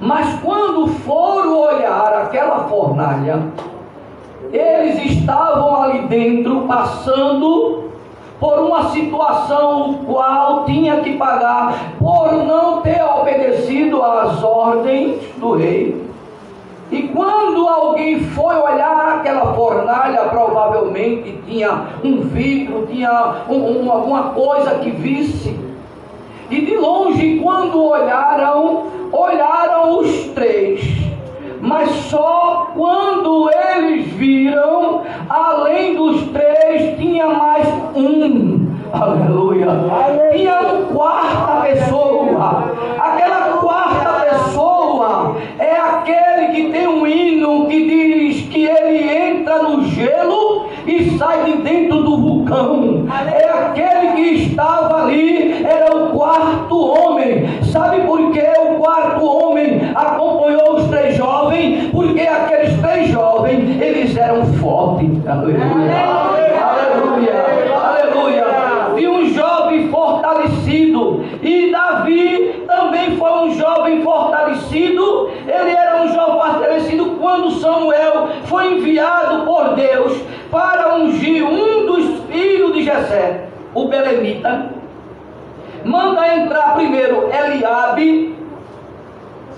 Mas 0.00 0.40
quando 0.40 0.86
foram 0.88 1.60
olhar 1.60 2.22
aquela 2.24 2.60
fornalha, 2.64 3.42
eles 4.52 5.12
estavam 5.12 5.82
ali 5.82 6.06
dentro 6.06 6.62
passando 6.62 7.85
por 8.38 8.58
uma 8.58 8.90
situação 8.90 10.00
qual 10.06 10.64
tinha 10.64 11.00
que 11.00 11.16
pagar 11.16 11.94
por 11.98 12.32
não 12.32 12.82
ter 12.82 13.02
obedecido 13.02 14.02
às 14.02 14.42
ordens 14.42 15.18
do 15.36 15.56
rei. 15.56 16.06
E 16.90 17.02
quando 17.08 17.66
alguém 17.66 18.20
foi 18.20 18.54
olhar 18.54 19.18
aquela 19.18 19.54
fornalha, 19.54 20.24
provavelmente 20.28 21.40
tinha 21.46 21.86
um 22.04 22.20
vidro, 22.22 22.86
tinha 22.86 23.42
um, 23.48 23.84
um, 23.84 23.90
alguma 23.90 24.24
coisa 24.30 24.76
que 24.76 24.90
visse. 24.90 25.58
E 26.48 26.60
de 26.60 26.76
longe, 26.76 27.40
quando 27.42 27.82
olharam, 27.82 28.86
olharam 29.10 29.98
os 29.98 30.26
três 30.28 31.05
mas 31.66 31.90
só 32.08 32.68
quando 32.74 33.50
eles 33.50 34.06
viram, 34.12 35.02
além 35.28 35.96
dos 35.96 36.22
três, 36.28 36.96
tinha 36.96 37.26
mais 37.26 37.66
um. 37.96 38.66
Aleluia. 38.92 39.66
Tinha 40.32 40.60
uma 40.60 40.94
quarta 40.94 41.60
pessoa. 41.62 42.72
Aquela 43.00 43.58
quarta 43.58 44.10
pessoa 44.24 45.36
é 45.58 45.72
aquele 45.72 46.54
que 46.54 46.70
tem 46.70 46.86
um 46.86 47.04
hino 47.04 47.66
que 47.66 47.84
diz 47.84 48.48
que 48.48 48.64
ele 48.64 49.10
entra 49.10 49.62
no 49.62 49.84
gelo 49.86 50.65
e 50.86 51.18
sai 51.18 51.44
de 51.44 51.58
dentro 51.58 52.02
do 52.02 52.16
vulcão. 52.16 53.06
É 53.32 53.50
aquele 53.50 54.12
que 54.14 54.44
estava 54.44 55.04
ali, 55.04 55.64
era 55.64 55.94
o 55.94 56.10
quarto 56.10 56.78
homem. 56.78 57.46
Sabe 57.64 58.02
por 58.02 58.30
que 58.30 58.40
o 58.40 58.76
quarto 58.76 59.24
homem 59.24 59.80
acompanhou 59.94 60.76
os 60.76 60.88
três 60.88 61.16
jovens? 61.16 61.90
Porque 61.90 62.20
aqueles 62.20 62.80
três 62.80 63.10
jovens, 63.10 63.80
eles 63.80 64.16
eram 64.16 64.44
fortes. 64.54 65.26
Aleluia. 65.26 65.92
Aleluia. 66.62 67.34
Aleluia. 67.82 68.46
E 68.96 69.08
um 69.08 69.28
jovem 69.34 69.88
fortalecido. 69.88 71.24
E 71.42 71.72
Davi 71.72 72.64
também 72.96 73.16
foi 73.16 73.30
um 73.30 73.54
jovem 73.54 74.02
fortalecido. 74.02 75.30
Ele 75.46 75.70
era 75.70 76.02
um 76.02 76.08
jovem 76.08 76.40
fortalecido 76.40 77.06
quando 77.20 77.50
Samuel 77.52 78.28
foi 78.44 78.74
enviado 78.74 79.44
por 79.44 79.74
Deus 79.74 80.18
para 80.50 80.94
ungir 80.96 81.44
um 81.44 81.86
dos 81.86 82.20
filhos 82.24 82.72
de 82.72 82.84
Jessé, 82.84 83.48
o 83.74 83.86
Belemita. 83.88 84.70
Manda 85.84 86.34
entrar 86.34 86.74
primeiro 86.74 87.28
Eliabe. 87.30 88.34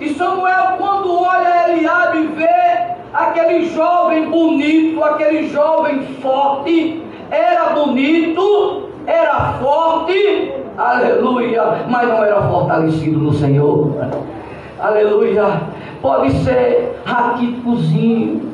E 0.00 0.14
Samuel, 0.14 0.74
quando 0.76 1.22
olha 1.22 1.70
Eliabe, 1.70 2.26
vê 2.28 2.94
aquele 3.12 3.68
jovem 3.70 4.28
bonito, 4.28 5.02
aquele 5.02 5.48
jovem 5.48 6.02
forte, 6.20 7.02
era 7.30 7.70
bonito, 7.70 8.88
era 9.06 9.54
forte, 9.54 10.52
aleluia, 10.78 11.62
mas 11.88 12.08
não 12.08 12.24
era 12.24 12.42
fortalecido 12.42 13.18
no 13.18 13.32
Senhor. 13.32 13.92
Aleluia. 14.78 15.44
Pode 16.00 16.30
ser 16.44 17.00
raquíticozinho, 17.04 18.52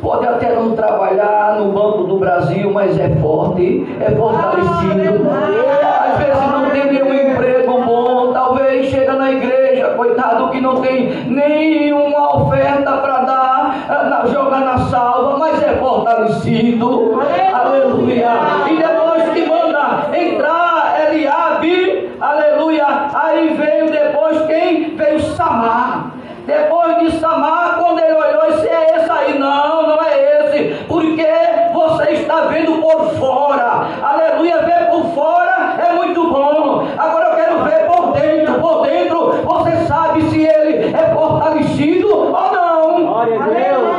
pode 0.00 0.26
até 0.26 0.54
não 0.54 0.74
trabalhar 0.74 1.56
no 1.58 1.72
Banco 1.72 2.04
do 2.04 2.18
Brasil, 2.18 2.70
mas 2.72 2.98
é 2.98 3.10
forte, 3.16 3.86
é 4.00 4.10
fortalecido. 4.12 5.28
Às 5.30 6.18
vezes 6.18 6.50
não 6.50 6.70
tem 6.70 6.92
nenhum 6.92 7.12
emprego 7.12 7.82
bom, 7.82 8.32
talvez 8.32 8.86
chega 8.86 9.12
na 9.12 9.30
igreja, 9.30 9.88
coitado 9.96 10.48
que 10.48 10.60
não 10.60 10.80
tem 10.80 11.26
nenhuma 11.26 12.36
oferta 12.36 12.92
para 12.92 13.20
dar, 13.20 13.76
eh, 13.90 14.32
jogar 14.32 14.60
na 14.60 14.78
salva, 14.78 15.36
mas 15.36 15.62
é 15.62 15.76
fortalecido. 15.76 17.20
Aleluia. 17.52 18.30
E 18.70 18.76
depois 18.76 19.28
que 19.34 19.46
manda 19.46 20.06
entrar 20.16 20.76
Eliabe, 21.08 22.10
aleluia. 22.20 22.86
Aí 23.14 23.54
veio 23.54 23.90
depois 23.90 24.46
quem? 24.46 24.96
Veio 25.16 25.34
Samar. 25.34 26.10
Depois 26.46 26.98
de 26.98 27.18
Samar, 27.18 27.78
quando 27.78 27.98
ele 28.00 28.12
olhou, 28.12 28.52
disse: 28.52 28.68
É 28.68 28.98
esse 28.98 29.10
aí? 29.10 29.38
Não, 29.38 29.86
não 29.88 29.98
é 30.04 30.44
esse. 30.44 30.84
Porque 30.84 31.26
você 31.72 32.10
está 32.12 32.42
vendo 32.42 32.80
por 32.82 33.10
fora. 33.14 33.86
Aleluia, 34.02 34.58
ver 34.62 34.90
por 34.90 35.04
fora 35.14 35.76
é 35.88 35.92
muito 35.94 36.22
bom. 36.28 36.86
Agora 36.98 37.28
eu 37.30 37.34
quero 37.34 37.64
ver 37.64 37.86
por 37.86 38.12
dentro. 38.12 38.60
Por 38.60 38.86
dentro, 38.86 39.32
você 39.42 39.86
sabe 39.86 40.22
se 40.28 40.42
ele 40.42 40.94
é 40.94 41.14
fortalecido 41.14 42.14
ou 42.14 42.30
não. 42.30 43.06
Glória 43.06 43.42
a 43.42 43.46
Deus. 43.46 43.96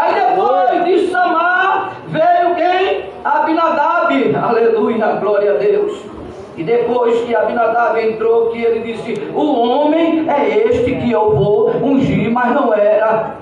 Aí 0.00 0.14
depois 0.14 0.84
de 0.84 1.10
Samar, 1.10 1.90
veio 2.06 2.54
quem? 2.54 3.10
Abinadab. 3.24 4.36
Aleluia, 4.36 5.06
glória 5.20 5.54
a 5.54 5.56
Deus. 5.56 6.16
E 6.56 6.62
depois 6.62 7.20
que 7.24 7.25
Abinadab 7.42 7.98
entrou, 7.98 8.50
que 8.50 8.62
ele 8.62 8.80
disse: 8.80 9.30
O 9.34 9.60
homem 9.60 10.26
é 10.28 10.68
este 10.68 10.96
que 10.96 11.10
eu 11.10 11.36
vou 11.36 11.70
ungir, 11.82 12.30
mas 12.30 12.54
não 12.54 12.72
era, 12.74 13.36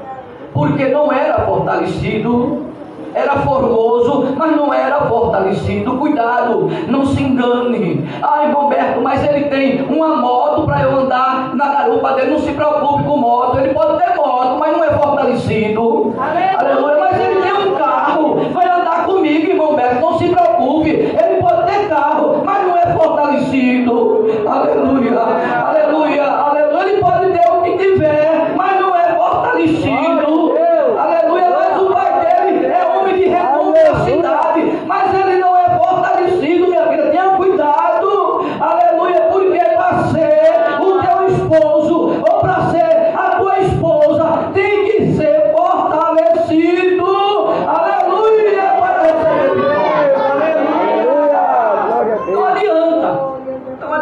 porque 0.52 0.86
não 0.86 1.12
era 1.12 1.44
fortalecido, 1.44 2.66
era 3.14 3.36
formoso, 3.38 4.34
mas 4.36 4.56
não 4.56 4.74
era 4.74 5.02
fortalecido. 5.02 5.96
Cuidado, 5.96 6.68
não 6.88 7.06
se 7.06 7.22
engane. 7.22 8.08
Ai, 8.22 8.50
Roberto, 8.52 9.00
mas 9.00 9.22
ele 9.24 9.44
tem 9.44 9.82
uma 9.82 10.16
moto 10.16 10.64
para 10.64 10.82
eu 10.82 10.98
andar 10.98 11.54
na 11.54 11.68
garupa 11.68 12.12
dele. 12.14 12.32
Não 12.32 12.40
se 12.40 12.52
preocupe 12.52 13.04
com 13.04 13.16
moto, 13.16 13.58
ele 13.58 13.72
pode 13.72 14.02
ter 14.02 14.16
moto, 14.16 14.58
mas 14.58 14.72
não 14.76 14.84
é 14.84 14.90
fortalecido. 14.90 16.14
Aleluia, 16.58 16.98
mas 16.98 17.03
não 23.84 24.13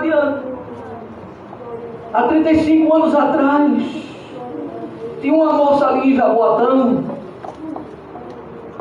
adiante. 0.03 0.53
Há 2.13 2.23
35 2.25 2.95
anos 2.95 3.15
atrás, 3.15 3.83
tinha 5.21 5.35
uma 5.35 5.53
moça 5.53 5.87
ali 5.87 6.13
em 6.13 6.17
Jaboatã, 6.17 7.05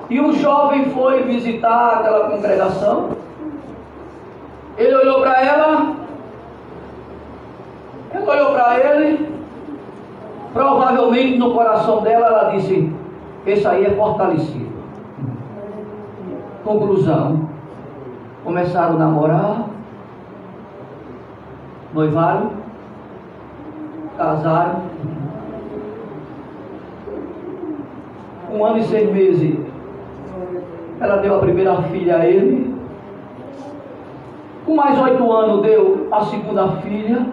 e 0.10 0.20
um 0.20 0.34
jovem 0.34 0.90
foi 0.90 1.24
visitar 1.24 2.00
aquela 2.00 2.30
congregação. 2.30 3.12
Ele 4.78 4.94
olhou 4.94 5.22
para 5.22 5.42
ela, 5.42 5.96
ela 8.14 8.32
olhou 8.34 8.52
para 8.52 8.78
ele, 8.78 9.30
provavelmente 10.52 11.38
no 11.38 11.54
coração 11.54 12.02
dela 12.02 12.28
ela 12.28 12.52
disse, 12.52 12.92
esse 13.46 13.66
aí 13.66 13.86
é 13.86 13.92
fortalecido. 13.92 14.72
Conclusão, 16.66 17.50
começaram 18.44 18.96
a 18.96 19.00
namorar, 19.00 19.71
noivaram, 21.94 22.52
casaram. 24.18 24.82
Um 28.54 28.66
ano 28.66 28.80
e 28.80 28.84
seis 28.84 29.12
meses, 29.12 29.58
ela 31.00 31.18
deu 31.18 31.36
a 31.36 31.40
primeira 31.40 31.82
filha 31.84 32.18
a 32.18 32.28
ele. 32.28 32.76
Com 34.66 34.76
mais 34.76 35.00
oito 35.02 35.32
anos, 35.32 35.62
deu 35.62 36.08
a 36.12 36.22
segunda 36.26 36.68
filha. 36.78 37.26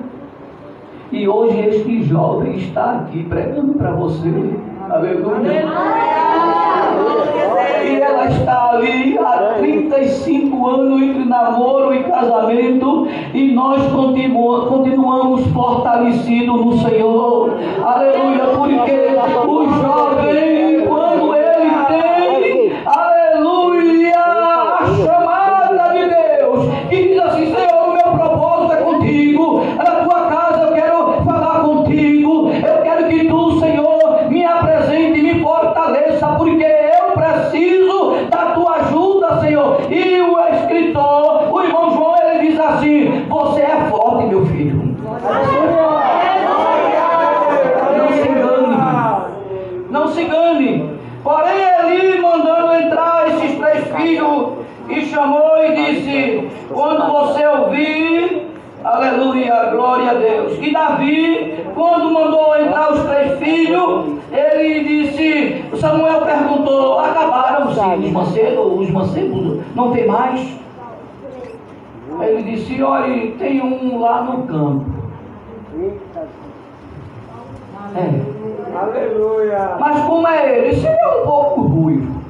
E 1.11 1.27
hoje 1.27 1.59
este 1.61 2.03
jovem 2.05 2.57
está 2.57 2.97
aqui 2.97 3.25
pregando 3.25 3.75
para 3.75 3.92
você. 3.92 4.29
Aleluia. 4.90 5.64
E 7.98 8.00
ela 8.00 8.26
está 8.26 8.70
ali 8.70 9.18
há 9.18 9.54
35 9.58 10.68
anos 10.68 11.02
entre 11.02 11.24
namoro 11.24 11.92
e 11.92 12.04
casamento. 12.04 13.08
E 13.34 13.50
nós 13.50 13.90
continuamos, 13.90 14.68
continuamos 14.68 15.44
fortalecidos 15.48 16.64
no 16.64 16.78
Senhor. 16.78 17.58
Aleluia. 17.84 18.44
Porque 18.54 18.92
o 19.48 19.64
jovem, 19.82 20.87
quando 20.87 21.34
ele 21.34 21.70
tem, 21.88 22.72
aleluia, 22.87 24.14
a 24.16 24.87
chamada 25.04 25.92
de 25.94 26.08
Deus, 26.08 26.66
que 26.88 27.08
diz 27.08 27.18
assim: 27.18 27.46
Senhor, 27.52 27.88
o 27.88 27.94
meu 27.94 28.12
propósito 28.16 28.72
é 28.74 28.76
contigo. 28.76 29.64
Na 29.76 30.04
tua 30.04 30.20
casa 30.30 30.68
eu 30.68 30.72
quero 30.72 31.22
falar 31.24 31.62
contigo. 31.64 32.50
Eu 32.52 32.82
quero 32.82 33.08
que 33.08 33.24
tu, 33.24 33.58
Senhor, 33.58 34.30
me 34.30 34.44
apresente, 34.44 35.20
me 35.20 35.40
fortaleça, 35.42 36.28
porque 36.37 36.64
eu 36.64 37.12
preciso 37.14 37.88
da 38.30 38.52
tua 38.52 38.76
ajuda, 38.76 39.40
Senhor. 39.40 39.80
E 39.90 40.20
o 40.20 40.38
escritor, 40.54 41.52
o 41.52 41.62
irmão 41.62 41.90
João, 41.94 42.14
ele 42.22 42.48
diz 42.50 42.61
assim: 42.61 43.24
Você 43.28 43.61
é 43.62 43.88
forte, 43.90 44.26
meu 44.26 44.46
filho. 44.46 44.96
Não 47.96 48.12
se 48.12 48.28
engane. 48.28 48.68
Não 49.90 50.08
se 50.08 50.22
engane. 50.22 50.98
Porém, 51.22 51.58
Eli 51.80 52.20
mandando 52.20 52.72
entrar 52.74 53.28
esses 53.28 53.58
três 53.58 53.88
filhos 53.96 54.52
e 54.88 55.00
chamou 55.06 55.56
e 55.64 55.74
disse: 55.74 56.48
Quando 56.72 57.11
você 57.11 57.46
ouvir, 57.46 58.46
aleluia, 58.84 59.70
glória 59.70 59.98
a 60.11 60.14
Deus. 60.14 60.59
E 60.61 60.73
Davi, 60.73 61.64
quando 61.75 62.11
mandou 62.11 62.59
entrar 62.59 62.92
os 62.92 63.03
três 63.05 63.38
filhos, 63.38 64.18
ele 64.33 64.85
disse: 64.85 65.64
Samuel 65.77 66.23
perguntou: 66.23 66.99
Acabaram 66.99 67.73
sim, 67.73 68.07
os 68.07 68.11
mancebos, 68.11 68.81
os 68.81 68.90
mancebos, 68.90 69.61
não 69.75 69.92
tem 69.92 70.07
mais? 70.07 70.59
Ele 72.21 72.42
disse: 72.42 72.83
Olha, 72.83 73.33
tem 73.33 73.61
um 73.61 74.01
lá 74.01 74.23
no 74.23 74.47
campo. 74.47 74.99
É. 77.94 78.38
Aleluia. 78.77 79.77
Mas 79.79 80.05
como 80.05 80.29
é 80.29 80.59
ele? 80.59 80.68
Esse 80.68 80.87
é 80.87 81.21
um 81.21 81.27
pouco 81.27 81.61
ruivo. 81.62 82.21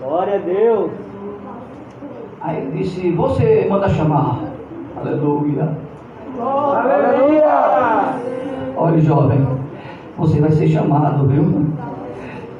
Glória 0.00 0.36
a 0.36 0.38
Deus. 0.38 0.90
Aí 2.40 2.58
ele 2.58 2.82
disse, 2.82 3.10
você 3.12 3.66
manda 3.70 3.88
chamar. 3.88 4.40
Aleluia. 4.96 5.76
Aleluia. 6.40 8.14
Olha, 8.76 9.00
jovem, 9.00 9.46
você 10.16 10.40
vai 10.40 10.50
ser 10.52 10.68
chamado, 10.68 11.26
viu? 11.26 11.66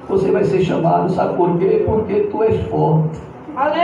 Você 0.08 0.30
vai 0.30 0.44
ser 0.44 0.60
chamado, 0.60 1.10
sabe 1.10 1.36
por 1.36 1.56
quê? 1.58 1.82
Porque 1.86 2.20
tu 2.30 2.42
és 2.42 2.60
forte. 2.68 3.18
Você 3.54 3.80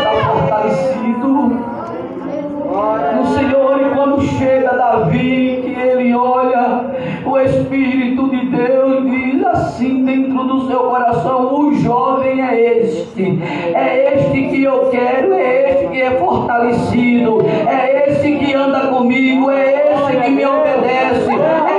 está 0.00 0.10
fortalecido 0.32 1.28
no 1.28 3.26
Senhor. 3.34 3.80
E 3.80 3.94
quando 3.94 4.22
chega 4.22 4.76
Davi, 4.76 5.60
que 5.62 5.74
ele 5.78 6.14
olha, 6.14 6.84
o 7.26 7.38
Espírito 7.40 8.28
de 8.28 8.46
Deus 8.46 9.10
diz 9.10 9.44
assim 9.46 10.04
dentro 10.04 10.44
do 10.44 10.66
seu 10.68 10.78
coração: 10.78 11.54
o 11.54 11.74
jovem 11.74 12.40
é 12.40 12.78
este, 12.78 13.38
é 13.74 14.14
este 14.14 14.48
que 14.48 14.62
eu 14.62 14.88
quero, 14.90 15.34
é 15.34 15.70
este 15.70 15.88
que 15.88 16.02
é 16.02 16.10
fortalecido, 16.12 17.44
é 17.68 18.10
esse 18.10 18.32
que 18.36 18.54
anda 18.54 18.86
comigo, 18.88 19.50
é 19.50 19.92
esse 19.92 20.20
que 20.20 20.30
me 20.30 20.44
obedece, 20.46 21.30
é 21.32 21.75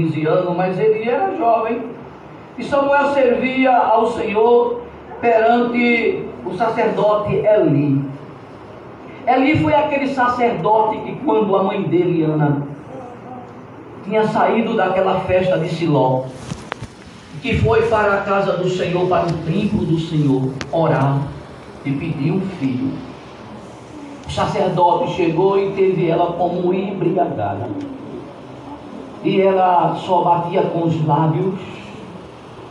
15 0.00 0.26
anos, 0.26 0.56
mas 0.56 0.78
ele 0.78 1.08
era 1.08 1.36
jovem. 1.36 1.82
E 2.56 2.64
Samuel 2.64 3.12
servia 3.12 3.76
ao 3.76 4.12
Senhor 4.12 4.80
perante 5.20 6.24
o 6.46 6.54
sacerdote 6.54 7.34
Eli. 7.34 8.02
Eli 9.26 9.58
foi 9.58 9.74
aquele 9.74 10.08
sacerdote 10.08 10.98
que 10.98 11.16
quando 11.24 11.54
a 11.54 11.62
mãe 11.62 11.82
dele, 11.82 12.24
Ana, 12.24 12.66
tinha 14.04 14.26
saído 14.28 14.74
daquela 14.76 15.20
festa 15.20 15.58
de 15.58 15.68
Siló, 15.68 16.24
que 17.42 17.58
foi 17.58 17.82
para 17.88 18.14
a 18.14 18.20
casa 18.22 18.54
do 18.54 18.68
Senhor, 18.68 19.06
para 19.08 19.26
o 19.26 19.32
templo 19.44 19.84
do 19.84 19.98
Senhor, 19.98 20.50
orar 20.72 21.18
e 21.84 21.92
pedir 21.92 22.32
um 22.32 22.40
filho. 22.58 22.92
O 24.26 24.30
sacerdote 24.30 25.12
chegou 25.14 25.58
e 25.58 25.72
teve 25.72 26.08
ela 26.08 26.32
como 26.32 26.72
embriagada. 26.72 27.68
E 29.22 29.40
ela 29.40 29.94
só 29.96 30.22
batia 30.22 30.62
com 30.62 30.84
os 30.84 31.06
lábios, 31.06 31.54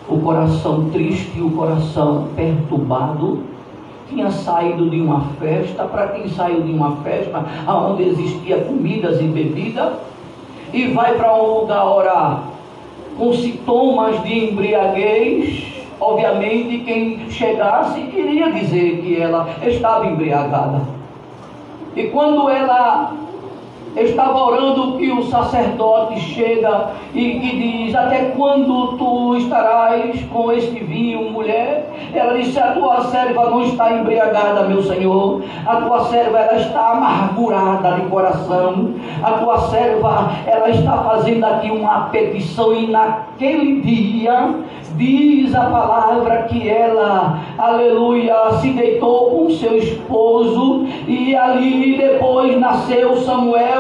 o 0.08 0.18
coração 0.20 0.90
triste, 0.90 1.40
o 1.40 1.52
coração 1.52 2.30
perturbado. 2.36 3.44
Tinha 4.08 4.32
saído 4.32 4.90
de 4.90 5.00
uma 5.00 5.22
festa, 5.40 5.84
para 5.84 6.08
quem 6.08 6.28
saiu 6.30 6.62
de 6.64 6.72
uma 6.72 6.96
festa 6.98 7.46
onde 7.68 8.04
existia 8.04 8.58
comidas 8.58 9.22
e 9.22 9.26
bebida, 9.26 9.94
e 10.74 10.88
vai 10.88 11.14
para 11.16 11.36
um 11.36 11.60
lugar 11.60 11.86
orar 11.86 12.44
com 13.20 13.34
sintomas 13.34 14.24
de 14.24 14.46
embriaguez, 14.46 15.84
obviamente 16.00 16.80
quem 16.80 17.30
chegasse 17.30 18.00
queria 18.04 18.52
dizer 18.52 19.02
que 19.02 19.22
ela 19.22 19.50
estava 19.62 20.08
embriagada. 20.08 20.82
E 21.96 22.04
quando 22.04 22.50
ela 22.50 23.14
estava 23.96 24.38
orando, 24.38 24.98
que 24.98 25.12
o 25.12 25.24
sacerdote 25.24 26.20
chega 26.20 26.92
e 27.14 27.40
que 27.40 27.58
diz: 27.58 27.96
Até 27.96 28.32
quando 28.36 28.98
tu 28.98 29.36
estarás 29.38 30.22
com 30.26 30.52
este 30.52 30.84
vinho, 30.84 31.32
mulher? 31.32 31.90
Ela 32.14 32.38
disse: 32.38 32.60
A 32.60 32.72
tua 32.72 33.02
serva 33.06 33.50
não 33.50 33.64
está 33.64 33.92
embriagada, 33.94 34.64
meu 34.64 34.84
senhor. 34.84 35.42
A 35.66 35.76
tua 35.78 36.06
serva 36.06 36.40
ela 36.40 36.60
está 36.60 36.92
amargurada 36.92 37.94
de 37.94 38.02
coração. 38.04 38.94
A 39.24 39.32
tua 39.34 39.60
serva 39.70 40.32
ela 40.46 40.70
está 40.70 40.98
fazendo 40.98 41.44
aqui 41.46 41.72
uma 41.72 42.10
petição 42.10 42.74
e 42.74 42.88
naquele 42.88 43.82
dia 43.82 44.56
diz 44.96 45.56
a 45.56 45.66
palavra 45.66 46.44
que 46.44 46.68
ela, 46.68 47.40
aleluia, 47.58 48.52
se 48.60 48.72
deitou 48.72 49.32
com 49.32 49.50
seu 49.52 49.78
esposo 49.78 50.86
e 51.08 51.36
ali 51.36 51.98
depois 51.98 52.60
nasceu 52.60 53.16
Samuel 53.18 53.79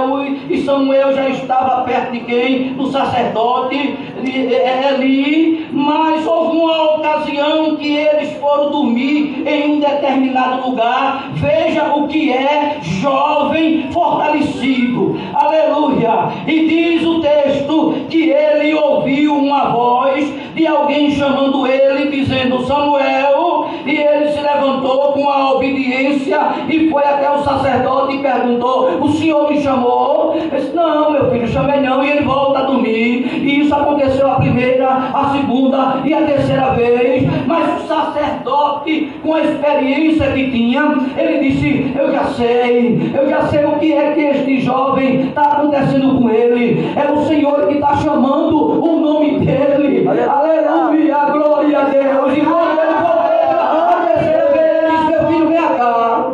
E 0.49 0.63
Samuel 0.63 1.13
já 1.13 1.29
estava 1.29 1.83
perto 1.83 2.11
de 2.11 2.19
quem? 2.21 2.73
Do 2.73 2.87
sacerdote 2.87 4.08
Eli, 4.25 5.67
mas 5.71 6.25
houve 6.25 6.57
uma 6.57 6.95
ocasião 6.95 7.75
que 7.75 7.95
eles 7.95 8.33
foram 8.37 8.71
dormir 8.71 9.43
em 9.47 9.73
um 9.73 9.79
determinado 9.79 10.69
lugar. 10.69 11.31
Veja 11.33 11.95
o 11.95 12.07
que 12.07 12.31
é 12.31 12.77
jovem 12.81 13.89
fortalecido. 13.91 15.17
Aleluia! 15.33 16.29
E 16.47 16.67
diz 16.67 17.05
o 17.05 17.21
texto 17.21 17.95
que 18.09 18.29
ele 18.29 18.73
ouviu 18.73 19.35
uma 19.35 19.69
voz 19.69 20.31
de 20.53 20.67
alguém 20.67 21.11
chamando 21.11 21.65
ele, 21.65 22.09
dizendo: 22.09 22.65
Samuel, 22.65 23.69
e 23.85 23.95
ele 23.97 24.29
se 24.29 24.41
levantou 24.41 25.13
com 25.13 25.29
a 25.29 25.53
obediência 25.53 26.39
e 26.67 26.89
foi 26.89 27.03
até 27.03 27.29
o 27.31 27.43
sacerdote 27.43 28.15
e 28.15 28.21
perguntou: 28.21 28.99
O 29.01 29.11
senhor 29.13 29.49
me 29.49 29.61
chamou? 29.61 30.35
Ele 30.35 30.49
disse: 30.49 30.75
Não, 30.75 31.11
meu 31.11 31.31
filho, 31.31 31.47
chamei 31.47 31.79
não. 31.79 32.03
E 32.03 32.11
ele 32.11 32.25
volta 32.25 32.59
a 32.59 32.63
dormir. 32.63 33.25
E 33.43 33.61
isso 33.61 33.73
aconteceu 33.73 34.08
a 34.25 34.35
primeira, 34.35 34.87
a 34.87 35.29
segunda 35.31 36.01
e 36.03 36.13
a 36.13 36.21
terceira 36.21 36.71
vez. 36.71 37.27
Mas 37.45 37.83
o 37.83 37.87
sacerdote, 37.87 39.11
com 39.23 39.33
a 39.33 39.41
experiência 39.41 40.31
que 40.31 40.49
tinha, 40.51 40.97
ele 41.17 41.49
disse: 41.49 41.93
Eu 41.97 42.11
já 42.11 42.23
sei, 42.25 43.11
eu 43.13 43.29
já 43.29 43.43
sei 43.47 43.65
o 43.65 43.73
que 43.73 43.93
é 43.93 44.11
que 44.11 44.21
este 44.21 44.61
jovem 44.61 45.21
está 45.21 45.43
acontecendo 45.43 46.17
com 46.17 46.29
ele. 46.29 46.91
É 46.95 47.11
o 47.11 47.25
Senhor 47.25 47.67
que 47.67 47.75
está 47.75 47.95
chamando 47.97 48.83
o 48.83 48.99
nome 48.99 49.39
dele. 49.39 50.07
Aleluia, 50.07 51.25
glória 51.31 51.79
a 51.79 51.83
Deus. 51.83 52.37
E 52.37 52.41
quando 52.41 52.79
ele 52.79 52.93
voltou 52.93 53.19
a 53.19 54.05
vez, 54.05 54.27
ele 54.27 54.91
disse: 54.91 55.11
Meu 55.11 55.27
filho, 55.27 55.47
vem 55.47 55.57
cá. 55.57 56.31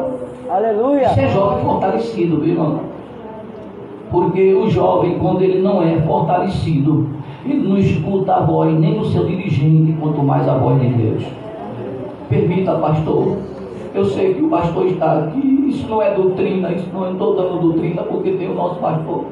Aleluia. 0.49 1.07
Isso 1.07 1.19
é 1.19 1.27
jovem 1.29 1.63
fortalecido, 1.63 2.39
viu, 2.39 2.53
irmão? 2.53 2.95
Porque 4.11 4.53
o 4.53 4.69
jovem, 4.69 5.17
quando 5.19 5.41
ele 5.41 5.61
não 5.61 5.83
é 5.83 5.99
fortalecido, 6.01 7.09
ele 7.45 7.67
não 7.67 7.77
escuta 7.77 8.35
a 8.35 8.39
voz 8.41 8.77
nem 8.79 8.95
do 8.95 9.05
seu 9.05 9.25
dirigente, 9.25 9.93
quanto 9.99 10.21
mais 10.23 10.47
a 10.47 10.57
voz 10.57 10.81
de 10.81 10.87
Deus. 10.87 11.23
Permita, 12.27 12.73
pastor. 12.75 13.37
Eu 13.93 14.05
sei 14.05 14.33
que 14.33 14.41
o 14.41 14.49
pastor 14.49 14.87
está 14.87 15.19
aqui. 15.19 15.65
Isso 15.69 15.87
não 15.87 16.01
é 16.01 16.13
doutrina, 16.13 16.71
isso 16.71 16.89
não 16.91 17.11
estou 17.11 17.35
dando 17.35 17.59
doutrina 17.59 18.01
porque 18.03 18.31
tem 18.31 18.49
o 18.49 18.55
nosso 18.55 18.75
pastor. 18.79 19.25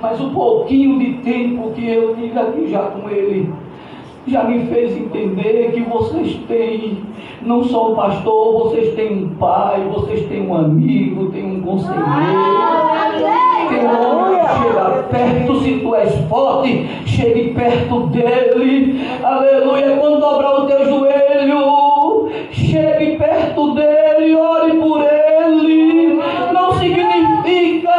Mas 0.00 0.20
o 0.20 0.30
pouquinho 0.30 0.98
de 0.98 1.14
tempo 1.22 1.70
que 1.70 1.88
eu 1.88 2.14
tive 2.16 2.38
aqui 2.38 2.66
já 2.68 2.82
com 2.82 3.08
ele, 3.08 3.50
já 4.26 4.44
me 4.44 4.66
fez 4.66 4.96
entender 4.96 5.72
que 5.72 5.80
vocês 5.80 6.34
têm, 6.48 6.98
não 7.42 7.62
só 7.62 7.92
um 7.92 7.94
pastor, 7.94 8.64
vocês 8.64 8.94
têm 8.94 9.24
um 9.24 9.28
pai, 9.36 9.88
vocês 9.94 10.26
têm 10.26 10.46
um 10.46 10.54
amigo, 10.54 11.30
têm 11.30 11.44
um 11.44 11.62
conselheiro. 11.62 12.04
Que 13.84 14.62
chega 14.62 14.84
perto, 15.10 15.60
se 15.60 15.72
tu 15.80 15.94
és 15.94 16.14
forte, 16.28 16.86
chegue 17.06 17.52
perto 17.54 18.06
dele. 18.08 19.00
Aleluia. 19.22 19.96
Quando 19.96 20.20
dobrar 20.20 20.60
o 20.60 20.66
teu 20.66 20.84
joelho, 20.84 22.28
chegue 22.50 23.16
perto 23.16 23.74
dele, 23.74 24.34
ore 24.34 24.74
por 24.74 25.02
ele. 25.02 26.20
Não 26.52 26.72
significa, 26.78 27.90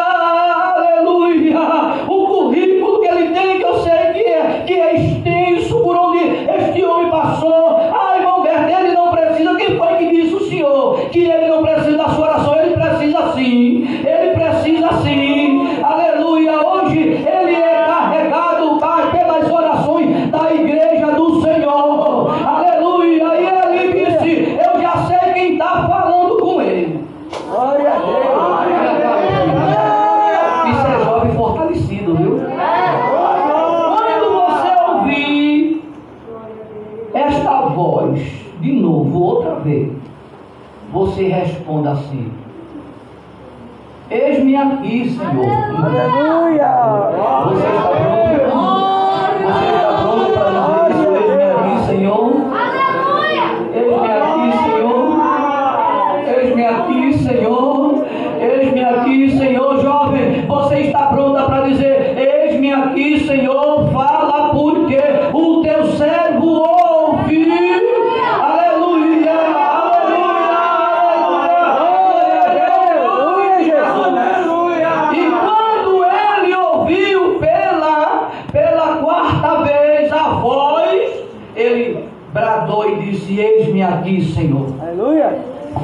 aleluia, 0.76 1.60
o 2.08 2.28
currículo 2.28 3.00
que 3.02 3.08
ele 3.08 3.30
tem, 3.30 3.58
que 3.60 3.64
eu 3.64 3.80
sei 3.80 4.14
que 4.14 4.26
é, 4.30 4.64
que 4.66 4.74
é 4.74 4.96
extenso 4.96 5.80
por 5.82 5.96
onde 5.96 6.24
este 6.24 6.84
homem 6.84 7.10
passou. 7.10 7.78
Ai, 7.94 8.20
irmão 8.20 8.42
Berto, 8.42 8.70
ele 8.80 8.94
não 8.94 9.12
precisa. 9.12 9.56
Quem 9.56 9.78
foi 9.78 9.88
que 9.98 10.10
disse 10.10 10.34
o 10.34 10.50
senhor 10.50 11.00
que 11.12 11.26
ele 11.26 11.48
não 11.48 11.64
precisa 11.64 11.98
da 11.98 12.10
sua 12.10 12.28
oração? 12.30 12.56
Ele 12.60 12.76
precisa 12.76 13.34
sim. 13.34 13.88
Ele 14.06 14.32
precisa 14.32 14.90
sim. 15.04 15.68
Aleluia. 15.84 16.66
Hoje 16.66 17.00
ele 17.00 17.56
é 17.56 17.86
carregado 17.86 18.78
Pai, 18.80 19.12
pelas 19.12 19.52
orações 19.52 20.30
da 20.30 20.54
igreja 20.54 21.12
do 21.12 21.42
Senhor. 21.42 22.32
Aleluia. 22.46 23.26
E 23.36 23.46
ele 23.46 24.06
disse: 24.06 24.58
Eu 24.58 24.82
já 24.82 24.98
sei 25.08 25.34
quem 25.34 25.54
está 25.54 25.88
falando 25.88 26.38
com 26.38 26.62
ele. 26.62 27.04
Glória 27.50 27.92
a 27.92 27.98
Deus. 28.00 28.16
Isso 30.76 30.88
é 30.88 31.06
jovem 31.06 31.32
fortalecido, 31.34 32.16
viu? 32.16 32.40
Quando 33.96 34.28
você 34.34 34.72
ouvir 34.92 35.84
esta 37.14 37.62
voz 37.68 38.20
de 38.60 38.72
novo, 38.72 39.22
outra 39.24 39.56
vez, 39.56 39.92
você 40.92 41.28
responda 41.28 41.85
assim: 41.96 42.32
Eis-me 44.12 44.56
aqui, 44.56 45.10
Senhor. 45.10 45.52
Aleluia. 45.84 46.68
Você 47.48 47.68
está 47.68 47.82
pronto? 47.90 48.86
Você 49.46 49.66
está 49.66 49.92
pronto 50.02 50.32
para 50.34 50.50
dizer 50.90 50.96
isso? 50.96 51.10
Eis-me 51.16 51.44
aqui, 51.44 51.76
Senhor. 51.86 52.26
Eis-me 53.74 54.12
aqui, 54.12 54.48
Senhor. 54.64 55.06
Eis-me 56.28 56.66
aqui, 56.66 57.00
Senhor. 57.18 58.06
Eis-me 58.40 58.84
aqui, 58.84 59.38
Senhor. 59.38 59.82
Jovem, 59.82 60.46
você 60.48 60.76
está 60.82 61.08
pronta 61.08 61.44
para 61.44 61.62
dizer: 61.68 62.18
Eis-me 62.18 62.72
aqui, 62.74 63.20
Senhor. 63.26 63.90
Fala, 63.92 64.50
porque 64.54 65.00
o 65.34 65.62
teu 65.62 65.86
servo 65.94 66.48
ouve. 66.48 67.46
Aleluia, 68.42 69.32
aleluia, 69.86 70.52
aleluia. 74.08 74.92
E 75.14 75.32
quando 75.32 76.04
ele 76.06 76.56
ouviu 76.56 77.40
pela, 77.40 78.32
pela 78.52 78.98
quarta 78.98 79.64
vez 79.64 80.12
a 80.12 80.30
voz, 80.40 81.24
ele 81.56 82.06
bradou 82.34 82.90
e 82.90 82.96
disse: 83.06 83.40
Aqui, 84.06 84.24
Senhor. 84.36 84.68
Aleluia. 84.80 85.36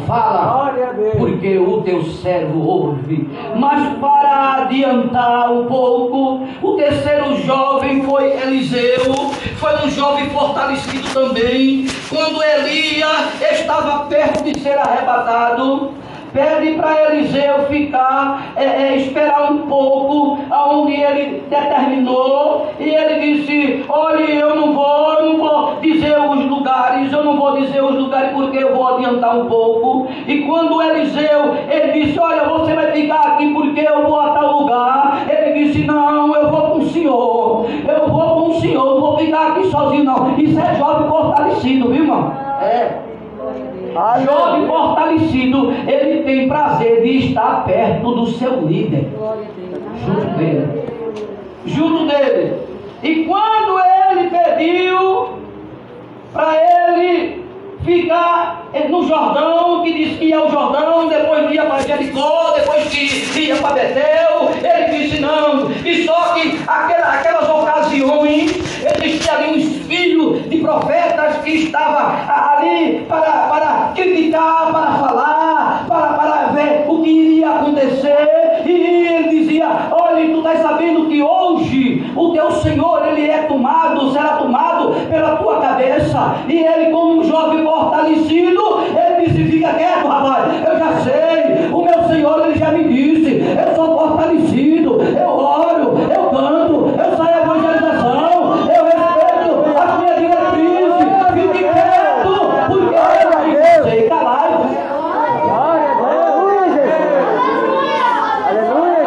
Fala, 0.06 0.54
Glória 0.54 0.90
a 0.90 0.92
Deus. 0.94 1.16
porque 1.18 1.58
o 1.58 1.82
teu 1.82 2.04
servo 2.04 2.66
ouve. 2.66 3.28
Mas 3.58 3.98
para 3.98 4.62
adiantar 4.62 5.52
um 5.52 5.66
pouco, 5.66 6.46
o 6.62 6.76
terceiro 6.78 7.36
jovem 7.44 8.04
foi 8.04 8.32
Eliseu, 8.32 9.14
foi 9.58 9.76
um 9.84 9.90
jovem 9.90 10.30
fortalecido 10.30 11.10
também. 11.14 11.88
Quando 12.08 12.42
Elias 12.44 13.42
estava 13.42 14.06
perto 14.06 14.44
de 14.44 14.60
ser 14.60 14.78
arrebatado, 14.78 15.91
pede 16.34 16.74
para 16.74 17.14
Eliseu 17.14 17.64
ficar, 17.70 18.54
é, 18.56 18.64
é, 18.64 18.96
esperar 18.98 19.52
um 19.52 19.60
pouco, 19.68 20.40
aonde 20.50 20.94
ele 20.94 21.44
determinou, 21.50 22.68
e 22.80 22.90
ele 22.90 23.20
disse: 23.20 23.86
Olha, 23.88 24.24
eu 24.24 24.56
não 24.56 24.74
vou, 24.74 25.14
eu 25.14 25.26
não 25.26 25.38
vou 25.38 25.76
dizer 25.82 26.18
os 26.20 26.46
lugares, 26.46 27.12
eu 27.12 27.24
não 27.24 27.38
vou 27.38 27.58
dizer 27.60 27.84
os 27.84 27.96
lugares 27.96 28.32
porque 28.32 28.58
eu 28.58 28.76
vou 28.76 28.96
adiantar 28.96 29.38
um 29.38 29.46
pouco. 29.46 30.08
E 30.28 30.42
quando 30.42 30.82
Eliseu, 30.82 31.56
ele 31.70 32.06
disse: 32.06 32.20
Olha, 32.20 32.44
você 32.46 32.74
vai 32.74 32.92
ficar 32.92 33.22
aqui 33.22 33.54
porque 33.54 33.82
eu 33.82 34.04
vou 34.04 34.20
a 34.20 34.30
tal 34.30 34.62
lugar. 34.62 35.26
Ele 35.30 35.66
disse: 35.66 35.86
Não, 35.86 36.36
eu 36.36 36.50
vou 36.50 36.62
com 36.62 36.80
o 36.80 36.90
senhor, 36.90 37.66
eu 37.88 38.08
vou 38.08 38.22
com 38.22 38.50
o 38.50 38.62
senhor, 38.62 38.86
não 38.86 39.02
vou 39.02 39.18
ficar 39.18 39.48
aqui 39.50 39.66
sozinho, 39.68 40.04
não. 40.04 40.38
Isso 40.38 40.60
é 40.60 40.76
jovem 40.76 41.10
fortalecido, 41.10 41.90
viu, 41.90 42.04
irmão? 42.04 42.34
É. 42.62 43.11
Jovem 44.24 44.68
fortalecido, 44.68 45.72
ele 45.88 46.24
tem 46.24 46.48
prazer 46.48 47.02
de 47.02 47.28
estar 47.28 47.66
perto 47.66 48.16
do 48.16 48.28
seu 48.28 48.62
líder, 48.62 49.10
junto 50.06 50.38
dele, 50.38 50.84
junto 51.66 52.08
dele. 52.08 52.54
E 53.04 53.26
quando 53.26 53.80
ele 54.10 54.30
pediu 54.30 55.30
para 56.32 56.56
ele 56.56 57.46
ficar 57.84 58.70
no 58.90 59.08
Jordão, 59.08 59.84
que 59.84 59.94
disse 59.94 60.18
que 60.18 60.26
ia 60.26 60.38
ao 60.38 60.50
Jordão, 60.50 61.08
depois 61.08 61.52
ia 61.52 61.66
para 61.66 61.80
Jericó, 61.82 62.54
depois 62.56 62.84
que 62.86 63.40
ia 63.40 63.56
para 63.58 63.74
Betel, 63.74 64.52
ele 64.64 64.98
disse 64.98 65.20
não, 65.20 65.72
e 65.72 66.06
só 66.06 66.34
que 66.34 66.60
aquela, 66.68 67.14
aquelas 67.14 67.50
ocasiões, 67.50 68.52
existia 69.04 69.34
ali 69.34 69.50
uns 69.50 69.81
filhos 69.92 70.50
de 70.50 70.58
profetas 70.60 71.38
que 71.44 71.52
estavam 71.66 72.14
ali 72.30 73.06
para, 73.10 73.48
para 73.50 73.92
criticar, 73.94 74.72
para 74.72 74.92
falar, 74.94 75.86
para, 75.86 76.08
para 76.14 76.46
ver 76.54 76.86
o 76.88 77.02
que 77.02 77.10
iria 77.10 77.50
acontecer, 77.50 78.62
e 78.66 79.08
ele 79.08 79.30
dizia, 79.30 79.68
olha, 79.92 80.26
tu 80.32 80.38
estás 80.38 80.62
sabendo 80.62 81.08
que 81.10 81.22
hoje 81.22 82.10
o 82.16 82.32
teu 82.32 82.52
Senhor, 82.52 83.06
ele 83.06 83.30
é 83.30 83.40
tomado, 83.44 84.12
será 84.14 84.38
tomado 84.38 84.94
pela 85.10 85.36
tua 85.36 85.60
cabeça, 85.60 86.36
e 86.48 86.60
ele 86.60 86.92
como 86.92 87.20
um 87.20 87.24
jovem 87.26 87.62
fortalecido, 87.64 88.62
ele 88.96 89.26
disse, 89.26 89.44
fica 89.52 89.74
quieto 89.74 90.08
rapaz, 90.08 90.46
eu 90.66 90.80
já 90.80 90.94
sei, 91.02 91.70
o 91.70 91.84
meu 91.84 92.04
Senhor, 92.08 92.46
ele 92.46 92.58
já 92.58 92.72
me 92.72 92.86
disse, 92.86 93.42
eu 93.42 93.76
sou 93.76 94.00
fortalecido, 94.00 95.02
eu 95.02 95.30
oro, 95.30 96.00
eu 96.00 96.30
canto, 96.30 96.94
eu 96.98 97.18
saio 97.18 97.36
à 97.36 97.42
evangelização, 97.42 98.58
eu 98.74 98.84
respeito 98.86 99.52
as 99.78 100.00
minhas 100.00 100.18
diretrizes, 100.20 101.04
fique 101.34 101.64
quieto, 101.64 102.32
porque 102.68 102.96
eu 102.96 103.84
sei, 103.84 104.10
calai 104.10 104.52
Glória 105.42 105.90
a 105.90 105.94
Deus. 105.96 106.12
Aleluia, 106.38 106.66
Jesus. 106.76 107.52
Aleluia, 108.48 109.02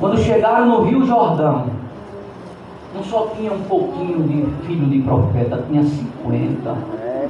Jesus. 0.00 0.24
chegaram 0.24 0.66
no 0.66 0.82
Rio 0.84 1.04
Jordão, 1.04 1.66
não 2.94 3.02
só 3.02 3.26
tinha 3.44 3.52
um 3.52 3.62
pouquinho 3.64 4.22
de 4.22 4.66
filho 4.66 4.86
de 4.86 5.00
profeta, 5.00 5.62
tinha 5.68 5.82
50. 5.82 6.70
É. 6.98 7.28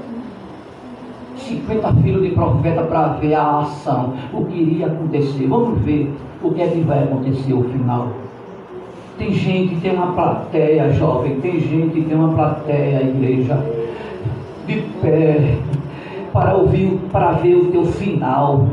50 1.36 1.92
filhos 1.94 2.22
de 2.22 2.30
profeta 2.30 2.82
para 2.82 3.08
ver 3.14 3.34
a 3.34 3.58
ação, 3.58 4.14
o 4.32 4.44
que 4.44 4.56
iria 4.56 4.86
acontecer. 4.86 5.48
Vamos 5.48 5.80
ver 5.80 6.14
o 6.40 6.52
que 6.52 6.62
é 6.62 6.68
que 6.68 6.80
vai 6.82 7.02
acontecer 7.02 7.52
no 7.52 7.64
final. 7.64 8.08
Tem 9.18 9.32
gente, 9.32 9.74
tem 9.80 9.92
uma 9.92 10.12
plateia, 10.12 10.92
jovem, 10.92 11.40
tem 11.40 11.58
gente, 11.58 12.00
tem 12.00 12.16
uma 12.16 12.32
plateia, 12.32 13.02
igreja, 13.02 13.58
de 14.68 14.82
pé, 15.02 15.58
para 16.32 16.54
ouvir, 16.54 16.96
para 17.10 17.32
ver 17.32 17.56
o 17.56 17.72
teu 17.72 17.84
final 17.86 18.66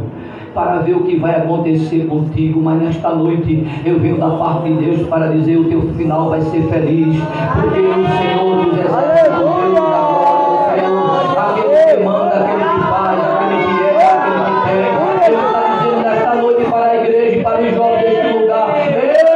para 0.53 0.79
ver 0.79 0.95
o 0.95 1.03
que 1.03 1.15
vai 1.17 1.35
acontecer 1.35 2.07
contigo, 2.07 2.61
mas 2.61 2.81
nesta 2.81 3.09
noite 3.09 3.65
eu 3.85 3.99
venho 3.99 4.17
da 4.17 4.29
parte 4.31 4.69
de 4.69 4.73
Deus 4.85 5.07
para 5.07 5.27
dizer 5.27 5.57
o 5.57 5.65
teu 5.65 5.81
final 5.93 6.29
vai 6.29 6.41
ser 6.41 6.61
feliz, 6.63 7.17
porque 7.59 7.79
o 7.79 8.07
Senhor 8.17 8.65
dos 8.65 8.73
exércitos, 8.77 9.39
o 9.39 9.43
Deus 9.61 9.73
da 9.73 9.81
glória, 9.81 10.81
Senhor, 10.81 11.37
aquele 11.37 11.97
que 11.97 12.03
manda, 12.03 12.35
aquele 12.35 12.63
que 12.63 12.79
faz, 12.89 13.19
aquele 13.23 13.57
que 13.63 13.83
é, 13.83 14.05
aquele 14.05 14.39
que 14.45 14.53
tem, 14.67 14.77
Ele 15.25 15.35
está 15.37 15.61
dizendo 15.77 15.99
nesta 16.03 16.31
noite 16.35 16.63
para 16.69 16.85
a 16.85 16.95
igreja 16.97 17.35
e 17.37 17.43
para 17.43 17.61
os 17.61 17.69
jovens 17.75 18.03
deste 18.03 18.33
lugar, 18.37 18.67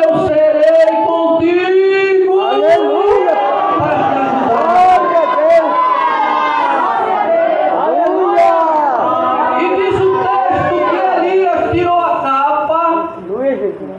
eu 0.03 0.11
serei 0.28 0.95
contigo, 1.05 2.34
Aleluia. 2.41 3.36
para 3.80 3.95
te 3.95 4.18
ajudar. 4.20 4.63
Glória 4.76 5.18
a 5.18 5.36
Deus. 5.36 5.72
Aleluia. 7.86 8.53
E 9.61 9.63
diz 9.76 9.95
o 10.01 10.03
texto 10.24 10.74
que 10.89 10.95
Elias 11.28 11.61
tirou 11.72 11.99
a 11.99 12.20
capa, 12.22 12.80
Aleluia, 13.18 13.55
Jesus. 13.57 13.89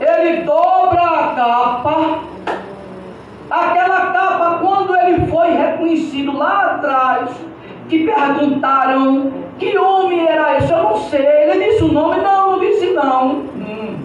ele 0.00 0.42
dobra 0.42 1.00
a 1.02 1.34
capa. 1.34 2.18
Aquela 3.48 4.00
capa, 4.12 4.58
quando 4.60 4.96
ele 4.96 5.26
foi 5.28 5.50
reconhecido 5.52 6.36
lá 6.36 6.72
atrás, 6.74 7.30
que 7.88 8.04
perguntaram 8.04 9.32
que 9.58 9.78
homem 9.78 10.26
era 10.26 10.58
esse, 10.58 10.72
eu 10.72 10.82
não 10.82 10.96
sei. 10.96 11.24
Ele 11.24 11.64
disse 11.64 11.84
o 11.84 11.92
nome, 11.92 12.20
não, 12.20 12.52
não 12.52 12.60
disse 12.60 12.86
não. 12.92 13.28
Hum. 13.56 13.96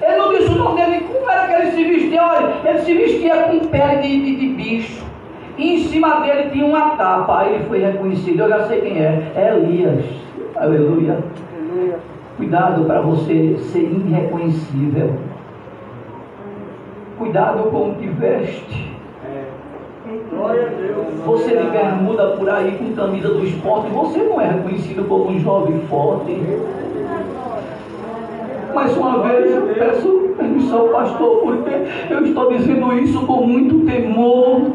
Ele 0.00 0.16
não 0.16 0.30
disse 0.30 0.50
o 0.50 0.54
nome 0.56 0.80
dele, 0.80 1.06
como 1.12 1.30
era 1.30 1.46
que 1.46 1.52
ele 1.62 1.70
se 1.72 1.84
vestia? 1.84 2.22
Olha, 2.24 2.47
ele 2.64 2.78
se 2.80 2.94
vestia 2.94 3.42
com 3.44 3.58
pele 3.68 4.02
de, 4.02 4.24
de, 4.24 4.36
de 4.36 4.48
bicho. 4.48 5.04
E 5.56 5.74
em 5.74 5.78
cima 5.84 6.20
dele 6.20 6.50
tinha 6.50 6.64
uma 6.64 6.96
capa. 6.96 7.40
Aí 7.40 7.54
ele 7.54 7.64
foi 7.64 7.78
reconhecido, 7.78 8.40
eu 8.40 8.48
já 8.48 8.64
sei 8.64 8.80
quem 8.80 8.98
é. 8.98 9.32
É 9.34 9.56
Elias. 9.56 10.04
Aleluia. 10.56 11.18
Aleluia. 11.56 11.98
Cuidado 12.36 12.84
para 12.84 13.00
você 13.00 13.56
ser 13.58 13.82
irreconhecível. 13.82 15.16
Cuidado 17.18 17.70
com 17.70 17.90
o 17.90 17.94
que 17.96 18.06
veste. 18.06 18.88
Deus. 20.08 21.20
Você 21.26 21.56
de 21.56 21.70
bermuda 21.70 22.28
por 22.28 22.48
aí 22.48 22.78
com 22.78 22.94
camisa 22.94 23.28
do 23.28 23.44
esporte, 23.44 23.90
você 23.90 24.18
não 24.20 24.40
é 24.40 24.48
reconhecido 24.52 25.06
como 25.06 25.30
um 25.30 25.40
jovem 25.40 25.80
forte. 25.80 26.32
Mais 28.78 28.96
uma 28.96 29.18
vez 29.24 29.50
eu 29.52 29.62
peço 29.74 30.08
permissão, 30.36 30.88
pastor, 30.90 31.38
porque 31.38 31.68
eu 32.10 32.24
estou 32.24 32.48
dizendo 32.52 32.92
isso 32.94 33.26
com 33.26 33.44
muito 33.44 33.84
temor. 33.84 34.70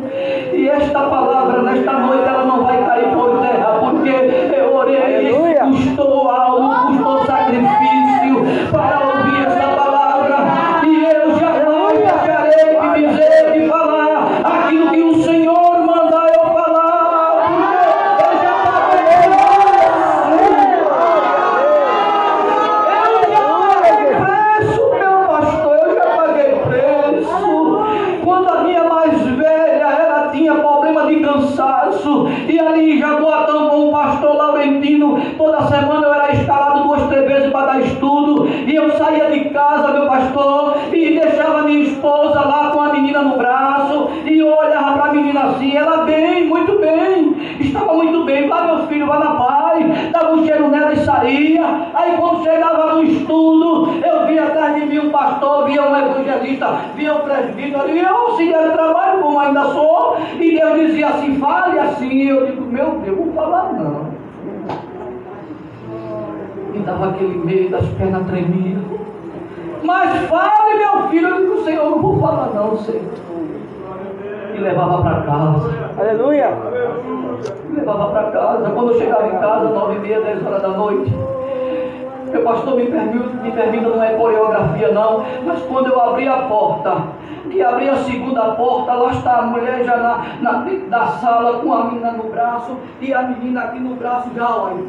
E 0.51 0.67
esta 0.67 0.99
palavra, 1.03 1.61
nesta 1.61 1.93
noite, 1.93 2.27
ela 2.27 2.43
não 2.43 2.65
vai 2.65 2.83
cair 2.83 3.13
por 3.13 3.39
terra, 3.39 3.77
porque 3.79 4.09
eu 4.09 4.75
orei, 4.75 5.29
isso 5.29 5.37
Aleluia. 5.37 5.63
custou 5.67 6.29
algo, 6.29 6.87
custou 6.87 7.25
sacrifício 7.25 8.43
para 8.73 8.99
ouvir 9.07 9.47
esta 9.47 9.67
palavra. 9.69 10.35
E 10.85 11.05
eu 11.05 11.39
jamais 11.39 11.97
deixarei 11.97 12.75
de 12.81 13.07
dizer, 13.07 13.53
de 13.53 13.69
falar 13.69 14.41
aquilo 14.43 14.89
que 14.91 15.01
o 15.01 15.23
Senhor 15.23 15.79
manda 15.85 16.27
eu 16.27 16.43
falar. 16.51 16.83
Porque 18.17 18.43
eu 22.99 23.31
já 23.31 23.41
paguei 23.71 24.11
preço, 24.19 24.81
meu 24.93 25.17
pastor, 25.27 25.75
eu 25.77 25.95
já 25.95 26.05
paguei 26.17 26.51
preço. 26.67 27.47
Quando 28.23 28.49
a 28.49 28.63
minha 28.63 28.83
mais 28.83 29.21
velha, 29.21 29.87
ela 29.87 30.29
tinha 30.31 30.55
problema 30.55 31.05
de 31.07 31.19
cansaço, 31.19 32.27
e 32.47 32.59
ali 32.59 32.93
em 32.93 32.99
Jaboatão 32.99 33.69
com 33.69 33.89
o 33.89 33.91
pastor 33.91 34.35
Laurentino, 34.35 35.19
toda 35.37 35.61
semana 35.67 36.07
eu 36.07 36.13
era 36.13 36.33
escalado 36.33 36.83
duas, 36.83 37.03
três 37.07 37.27
vezes 37.27 37.51
para 37.51 37.73
dar 37.73 37.81
estudo, 37.81 38.47
e 38.47 38.75
eu 38.75 38.91
saía 38.97 39.29
de 39.31 39.49
casa, 39.49 39.91
meu 39.93 40.07
pastor, 40.07 40.77
e 40.91 41.19
deixava 41.19 41.63
minha 41.63 41.83
esposa 41.83 42.39
lá 42.41 42.71
com 42.71 42.81
a 42.81 42.93
menina 42.93 43.21
no 43.21 43.37
braço, 43.37 44.09
e 44.25 44.39
eu 44.39 44.55
olhava 44.55 44.93
para 44.93 45.09
a 45.09 45.13
menina 45.13 45.41
assim, 45.41 45.75
ela 45.75 46.03
bem, 46.03 46.45
muito 46.45 46.79
bem, 46.79 47.35
estava 47.59 47.93
muito 47.93 48.23
bem, 48.23 48.47
vai 48.47 48.65
meu 48.65 48.87
filho, 48.87 49.07
vai 49.07 49.19
na 49.19 49.31
paz, 49.35 50.11
dava 50.11 50.33
um 50.33 50.45
cheiro 50.45 50.69
nela 50.69 50.93
e 50.93 50.97
saía, 50.97 51.65
aí 51.93 52.15
quando 52.17 52.43
chegava 52.43 52.93
no 52.95 53.03
estudo, 53.03 53.99
eu 54.05 54.25
via 54.27 54.43
atrás 54.43 54.75
de 54.75 54.85
mim 54.85 54.99
um 54.99 55.09
pastor, 55.23 55.65
via 55.65 55.81
um 55.83 55.95
evangelista, 55.95 56.67
via 56.95 57.15
um 57.15 57.19
presbítero, 57.19 57.89
e 57.89 57.99
eu 57.99 58.15
auxiliar 58.15 58.63
de 58.63 58.71
trabalho, 58.73 59.21
como 59.21 59.39
ainda 59.39 59.63
sou, 59.65 60.17
e 60.39 60.57
Deus 60.57 60.79
dizia 60.87 61.07
assim, 61.07 61.39
fale 61.39 61.79
assim, 61.79 62.09
e 62.09 62.29
eu 62.29 62.45
digo, 62.45 62.65
meu 62.65 62.99
Deus, 62.99 63.17
vou 63.17 63.33
falar 63.33 63.73
não. 63.73 64.13
E 66.73 66.79
dava 66.79 67.09
aquele 67.09 67.37
medo, 67.37 67.75
as 67.75 67.87
pernas 67.89 68.25
tremiam. 68.27 68.81
Mas 69.83 70.27
fale, 70.27 70.75
meu 70.77 71.09
filho, 71.09 71.27
eu 71.27 71.41
digo, 71.41 71.63
Senhor, 71.63 71.89
não 71.89 72.01
vou 72.01 72.19
falar 72.19 72.49
não, 72.53 72.77
Senhor. 72.77 73.01
E 74.55 74.57
levava 74.59 75.01
para 75.01 75.21
casa. 75.21 75.69
Aleluia. 75.97 76.51
Me 77.69 77.79
levava 77.79 78.09
para 78.09 78.31
casa. 78.31 78.69
Quando 78.69 78.91
eu 78.91 78.99
chegava 78.99 79.27
em 79.27 79.37
casa, 79.39 79.69
nove 79.69 79.95
e 79.95 79.99
meia, 79.99 80.21
dez 80.21 80.45
horas 80.45 80.61
da 80.61 80.69
noite, 80.69 81.11
meu 82.33 82.43
pastor 82.43 82.75
me 82.75 82.87
permita, 82.87 83.29
me 83.43 83.51
permita, 83.51 83.89
não 83.89 84.03
é 84.03 84.13
coreografia 84.13 84.91
não, 84.91 85.23
mas 85.45 85.61
quando 85.63 85.87
eu 85.87 86.01
abri 86.01 86.27
a 86.27 86.37
porta, 86.37 87.03
que 87.49 87.61
abri 87.61 87.87
a 87.89 87.97
segunda 87.97 88.41
porta, 88.55 88.93
lá 88.93 89.11
está 89.11 89.37
a 89.37 89.41
mulher 89.43 89.85
já 89.85 89.97
na, 89.97 90.25
na 90.41 90.65
da 90.89 91.07
sala 91.07 91.59
com 91.59 91.71
a 91.71 91.85
menina 91.85 92.11
no 92.13 92.23
braço 92.23 92.75
e 92.99 93.13
a 93.13 93.21
menina 93.21 93.61
aqui 93.61 93.79
no 93.79 93.95
braço 93.95 94.29
já 94.35 94.49
olha. 94.49 94.83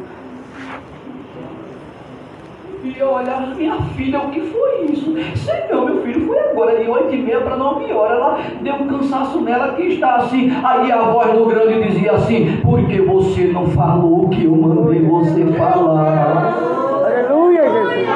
E 2.85 2.99
eu 2.99 3.13
olhava, 3.13 3.47
minha 3.55 3.75
filha, 3.95 4.19
o 4.19 4.29
que 4.29 4.41
foi 4.41 4.85
isso? 4.91 5.11
Senhor, 5.35 5.85
meu 5.85 6.03
filho, 6.03 6.27
foi 6.27 6.37
agora, 6.37 6.75
de 6.75 6.87
oito 6.87 7.15
e 7.15 7.17
meia 7.17 7.41
para 7.41 7.57
nove 7.57 7.91
horas. 7.91 8.17
Ela 8.17 8.37
deu 8.61 8.75
um 8.75 8.87
cansaço 8.87 9.41
nela 9.41 9.73
que 9.73 9.81
está 9.83 10.17
assim. 10.17 10.51
Aí 10.63 10.91
a 10.91 11.01
voz 11.01 11.31
do 11.33 11.45
grande 11.45 11.87
dizia 11.87 12.11
assim: 12.11 12.59
Porque 12.61 13.01
você 13.01 13.45
não 13.45 13.65
falou 13.69 14.25
o 14.25 14.29
que 14.29 14.45
eu 14.45 14.55
mandei 14.55 15.01
você 15.01 15.45
falar? 15.57 16.75
Aleluia, 17.05 17.63
Jesus. 17.63 18.07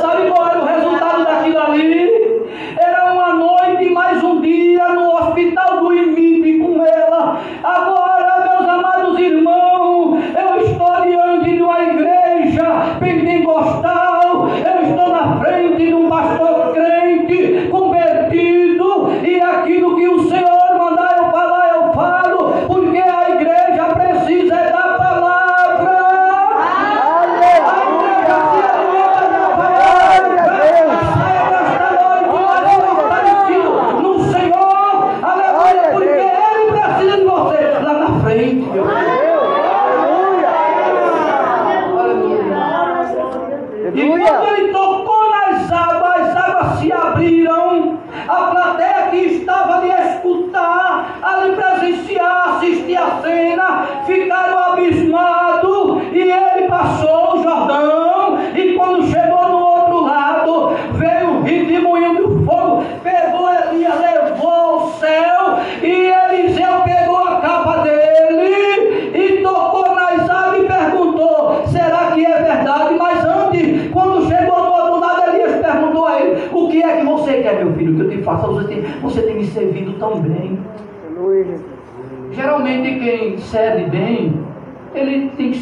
Sabe 0.00 0.30
qual 0.30 0.48
era 0.50 0.60
o 0.60 0.66
resultado 0.66 1.24
daquilo 1.24 1.58
ali? 1.58 2.42
Era 2.76 3.12
uma 3.12 3.32
noite, 3.34 3.85
mais 3.96 4.22
um 4.22 4.42
dia 4.42 4.88
no 4.90 5.10
hospital 5.14 5.80
do 5.80 5.94
IMIP 5.94 6.58
com 6.58 6.84
ela. 6.84 7.40
Agora, 7.64 8.46
meus 8.46 8.68
amados 8.68 9.18
irmãos, 9.18 10.22
eu 10.36 10.66
estou 10.66 11.00
diante 11.00 11.52
de 11.54 11.62
uma 11.62 11.82
igreja 11.82 12.98
pentecostal. 13.00 14.48
Eu 14.50 14.90
estou 14.90 15.08
na 15.08 15.40
frente 15.40 15.86
de 15.86 15.94
um 15.94 16.10
pastor 16.10 16.74
crente, 16.74 17.68
convertido, 17.70 19.12
e 19.24 19.40
aquilo 19.40 19.96
que 19.96 20.06
o 20.06 20.28
Senhor 20.28 20.45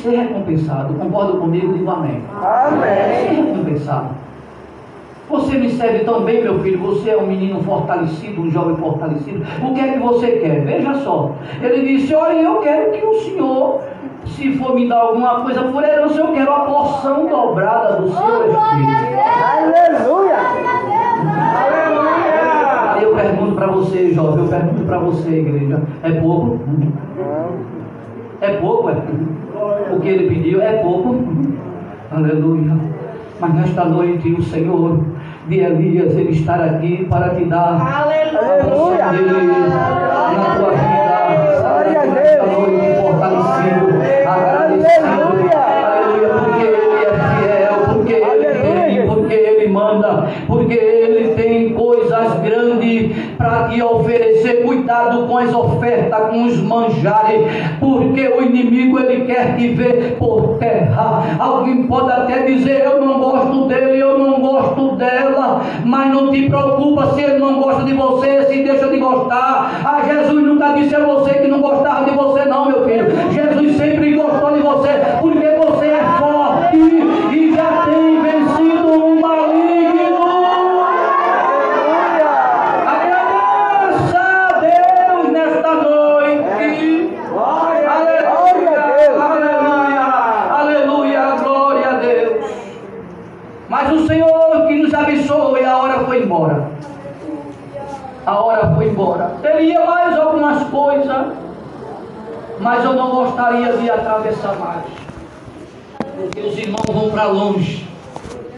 ser 0.04 0.16
recompensado. 0.16 0.94
Concorda 0.94 1.38
comigo? 1.38 1.72
Digo 1.72 1.90
amém. 1.90 2.22
Amém. 2.42 3.26
Ser 3.26 3.42
recompensado. 3.42 4.08
Você 5.30 5.56
me 5.56 5.70
serve 5.70 6.00
tão 6.00 6.22
bem, 6.22 6.42
meu 6.42 6.60
filho. 6.60 6.78
Você 6.80 7.08
é 7.10 7.16
um 7.16 7.26
menino 7.26 7.62
fortalecido, 7.62 8.42
um 8.42 8.50
jovem 8.50 8.76
fortalecido. 8.76 9.42
O 9.62 9.72
que 9.72 9.80
é 9.80 9.92
que 9.92 9.98
você 9.98 10.32
quer? 10.32 10.64
Veja 10.64 10.94
só. 10.96 11.32
Ele 11.62 11.96
disse: 11.96 12.14
Olha, 12.14 12.42
eu 12.42 12.56
quero 12.58 12.92
que 12.92 13.04
o 13.04 13.14
Senhor, 13.20 13.80
se 14.26 14.52
for 14.58 14.74
me 14.74 14.86
dar 14.86 15.00
alguma 15.00 15.40
coisa 15.40 15.62
por 15.62 15.82
herança, 15.82 16.20
eu 16.20 16.28
quero 16.28 16.52
a 16.52 16.60
porção 16.60 17.26
dobrada 17.26 18.02
do 18.02 18.12
seu 18.12 18.50
Espírito. 18.50 18.58
Aleluia. 19.56 20.36
Aí 22.94 23.02
eu 23.02 23.14
pergunto 23.14 23.54
para 23.54 23.68
você, 23.68 24.12
jovem, 24.12 24.44
eu 24.44 24.50
pergunto 24.50 24.84
para 24.84 24.98
você, 24.98 25.30
igreja: 25.30 25.82
é 26.02 26.10
pouco? 26.20 26.60
É 28.42 28.52
pouco, 28.58 28.90
é? 28.90 28.96
Que 30.04 30.10
ele 30.10 30.28
pediu 30.28 30.60
é 30.60 30.72
pouco. 30.82 31.16
Aleluia. 32.12 32.76
Mas 33.40 33.54
nesta 33.54 33.86
noite 33.86 34.30
o 34.32 34.42
Senhor 34.42 35.00
de 35.48 35.60
Elias, 35.60 36.14
ele 36.14 36.32
estar 36.32 36.60
aqui 36.62 37.06
para 37.08 37.30
te 37.30 37.44
dar 37.46 37.74
a 37.80 38.04
porção 38.64 38.90
dele 39.10 39.32
na 39.66 40.56
tua 40.58 40.70
vida. 40.72 41.04
Glória 41.60 42.00
a 42.00 42.06
Nesta 42.06 42.44
Deus. 42.44 42.52
noite 42.52 43.00
fortalecido, 43.00 43.86
agradecido. 44.28 45.06
Aleluia. 45.06 45.58
Aleluia, 45.94 46.28
porque 46.34 46.64
ele 46.66 47.04
é 47.04 47.06
fiel, 47.40 47.74
porque 47.94 48.12
ele 48.12 48.60
tem, 48.60 48.82
Aleluia. 48.82 49.06
porque 49.06 49.34
ele 49.34 49.68
manda, 49.72 50.10
porque 50.46 50.74
ele 50.74 51.34
tem 51.34 51.72
coisas 51.72 52.28
grandes 52.42 53.16
para 53.38 53.68
te 53.68 53.82
oferecer. 53.82 54.13
Cuidado 54.84 55.26
com 55.26 55.38
as 55.38 55.54
ofertas, 55.54 56.28
com 56.28 56.44
os 56.44 56.60
manjares, 56.60 57.40
porque 57.80 58.28
o 58.28 58.42
inimigo 58.42 58.98
ele 59.00 59.24
quer 59.24 59.56
te 59.56 59.68
ver 59.68 60.16
por 60.18 60.58
terra. 60.58 61.22
Alguém 61.38 61.84
pode 61.84 62.12
até 62.12 62.42
dizer: 62.42 62.84
Eu 62.84 63.02
não 63.04 63.18
gosto 63.18 63.66
dele, 63.66 63.98
eu 63.98 64.18
não 64.18 64.40
gosto 64.40 64.96
dela, 64.96 65.62
mas 65.84 66.12
não 66.12 66.30
te 66.30 66.48
preocupa 66.50 67.14
se 67.14 67.22
ele 67.22 67.38
não 67.38 67.60
gosta 67.60 67.82
de 67.84 67.94
você, 67.94 68.42
se 68.44 68.62
deixa 68.62 68.88
de 68.88 68.98
gostar. 68.98 69.80
Ah, 69.84 70.02
Jesus 70.06 70.42
nunca 70.44 70.74
disse 70.74 70.94
a 70.94 71.00
você 71.00 71.32
que 71.34 71.48
não 71.48 71.60
gostava 71.62 72.04
de 72.04 72.10
você, 72.10 72.44
não, 72.44 72.66
meu 72.66 72.84
filho. 72.84 73.06
Jesus 73.32 73.76
sempre 73.76 74.12
gostou 74.14 74.52
de 74.52 74.60
você, 74.60 74.90
porque 75.20 75.46
você 75.48 75.86
é 75.86 76.04
forte 76.18 76.76
e 76.76 77.54
já 77.54 77.86
tem 77.86 78.20
vencido 78.20 78.86
o 78.88 79.20
maligno. 79.20 79.64
Agradeça 82.86 84.18
a 84.18 84.60
Deus 84.60 85.32
nesta 85.32 85.74
noite. 85.74 87.10
Aleluia, 87.86 88.80
aleluia, 89.20 90.00
aleluia, 90.50 91.36
glória 91.42 91.88
a 91.88 91.92
Deus. 91.94 92.50
Mas 93.68 93.92
o 93.92 94.06
Senhor 94.06 94.66
que 94.68 94.74
nos 94.82 94.94
abençoe, 94.94 95.64
a 95.64 95.76
hora 95.76 96.00
foi 96.04 96.22
embora. 96.22 96.68
A 98.26 98.40
hora 98.40 98.74
foi 98.74 98.88
embora. 98.88 99.36
Teria 99.42 99.84
mais 99.84 100.18
algumas 100.18 100.66
coisas, 100.70 101.26
mas 102.58 102.84
eu 102.84 102.94
não 102.94 103.10
gostaria 103.10 103.72
de 103.74 103.90
atravessar 103.90 104.56
mais. 104.56 104.84
Porque 105.98 106.40
os 106.40 106.58
irmãos 106.58 106.86
vão 106.88 107.10
para 107.10 107.24
longe. 107.24 107.86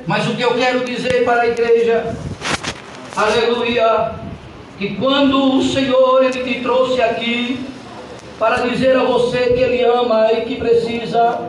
Mas 0.07 0.27
o 0.29 0.37
que 0.37 0.43
eu 0.43 0.55
quero 0.55 0.85
dizer 0.85 1.25
para 1.25 1.43
a 1.43 1.49
igreja, 1.49 2.15
aleluia, 3.17 4.13
que 4.79 4.95
quando 4.97 5.57
o 5.57 5.63
Senhor 5.63 6.23
ele 6.23 6.45
te 6.45 6.61
trouxe 6.61 7.03
aqui 7.03 7.67
para 8.39 8.59
dizer 8.59 8.97
a 8.97 9.03
você 9.03 9.39
que 9.39 9.61
Ele 9.61 9.83
ama 9.83 10.31
e 10.33 10.43
que 10.43 10.57
precisa 10.57 11.41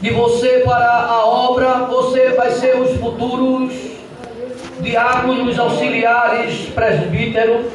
de 0.00 0.10
você 0.10 0.62
para 0.64 1.04
a 1.04 1.26
obra, 1.26 1.74
você 1.84 2.30
vai 2.30 2.50
ser 2.50 2.80
os 2.80 2.98
futuros 2.98 3.72
diáconos, 4.80 5.58
auxiliares, 5.58 6.70
presbíteros, 6.74 7.66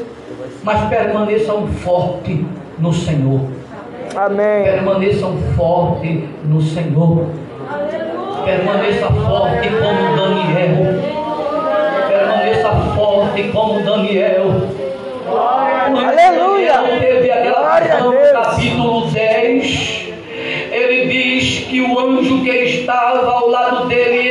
mas 0.64 0.90
permaneçam 0.90 1.68
fortes 1.68 2.40
no 2.80 2.94
Senhor. 2.94 3.42
Amém. 4.16 4.64
Permaneçam 4.64 5.38
fortes 5.56 6.24
no 6.46 6.62
Senhor. 6.62 7.28
Permaneça 8.46 9.08
forte 9.08 9.70
como 9.70 10.16
Daniel. 10.16 11.02
Permaneça 12.08 12.70
forte 12.96 13.44
como 13.52 13.80
Daniel. 13.82 14.46
Aleluia. 15.28 16.74
Daniel 16.74 17.00
teve 17.00 17.32
a 17.32 18.00
no 18.04 18.14
capítulo 18.32 19.08
10. 19.08 20.10
Ele 20.72 21.08
diz 21.08 21.66
que 21.66 21.82
o 21.82 22.00
anjo 22.00 22.44
que 22.44 22.50
estava 22.50 23.32
ao 23.32 23.50
lado 23.50 23.88
dele, 23.88 24.25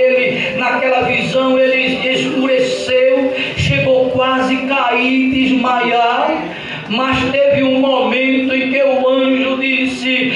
cair, 4.84 5.30
desmaiar. 5.30 6.54
Mas 6.88 7.30
teve 7.30 7.62
um 7.62 7.80
momento 7.80 8.54
em 8.54 8.70
que 8.70 8.82
o 8.82 9.08
anjo 9.08 9.58
disse: 9.58 10.32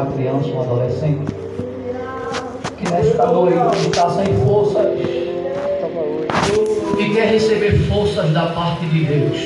uma 0.00 0.12
criança, 0.12 0.48
um 0.48 0.60
adolescente, 0.62 1.34
que 2.78 2.90
nesta 2.90 3.26
noite 3.26 3.86
está 3.86 4.08
sem 4.10 4.26
forças 4.46 4.98
e 6.98 7.10
quer 7.14 7.28
receber 7.32 7.78
forças 7.88 8.30
da 8.30 8.46
parte 8.46 8.86
de 8.86 9.04
Deus. 9.04 9.36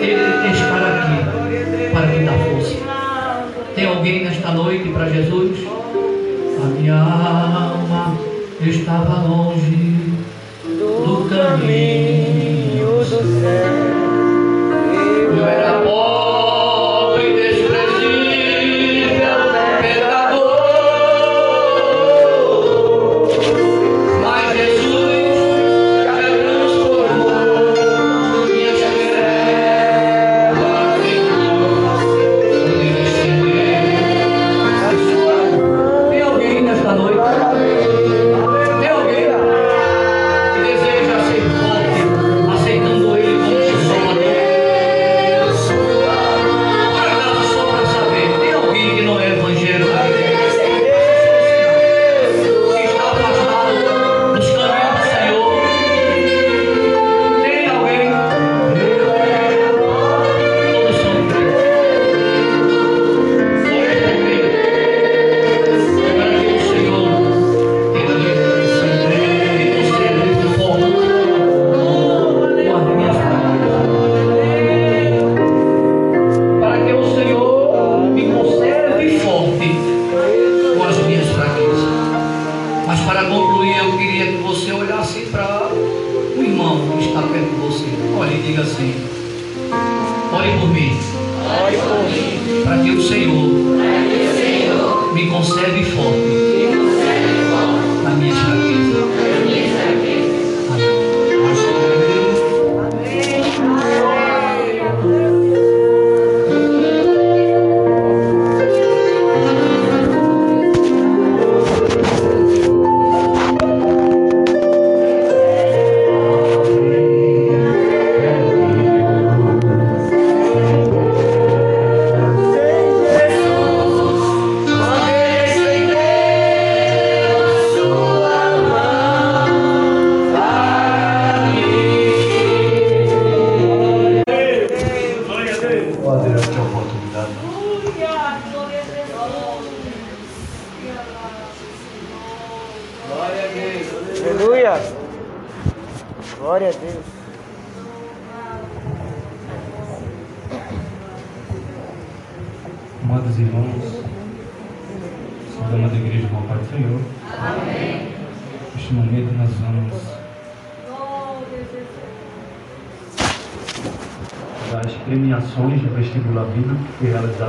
Ele 0.00 0.52
estar 0.52 0.82
aqui 0.82 1.92
para 1.92 2.06
te 2.08 2.24
dar 2.24 2.38
força. 2.50 2.76
Tem 3.74 3.86
alguém 3.86 4.24
nesta 4.24 4.50
noite 4.50 4.88
para 4.88 5.08
Jesus? 5.08 5.58
A 6.62 6.66
minha 6.66 6.94
alma 6.94 8.16
estava 8.60 9.28
longe 9.28 10.16
do 10.64 11.28
caminho 11.28 12.96
do 12.98 13.40
céu. 13.40 13.69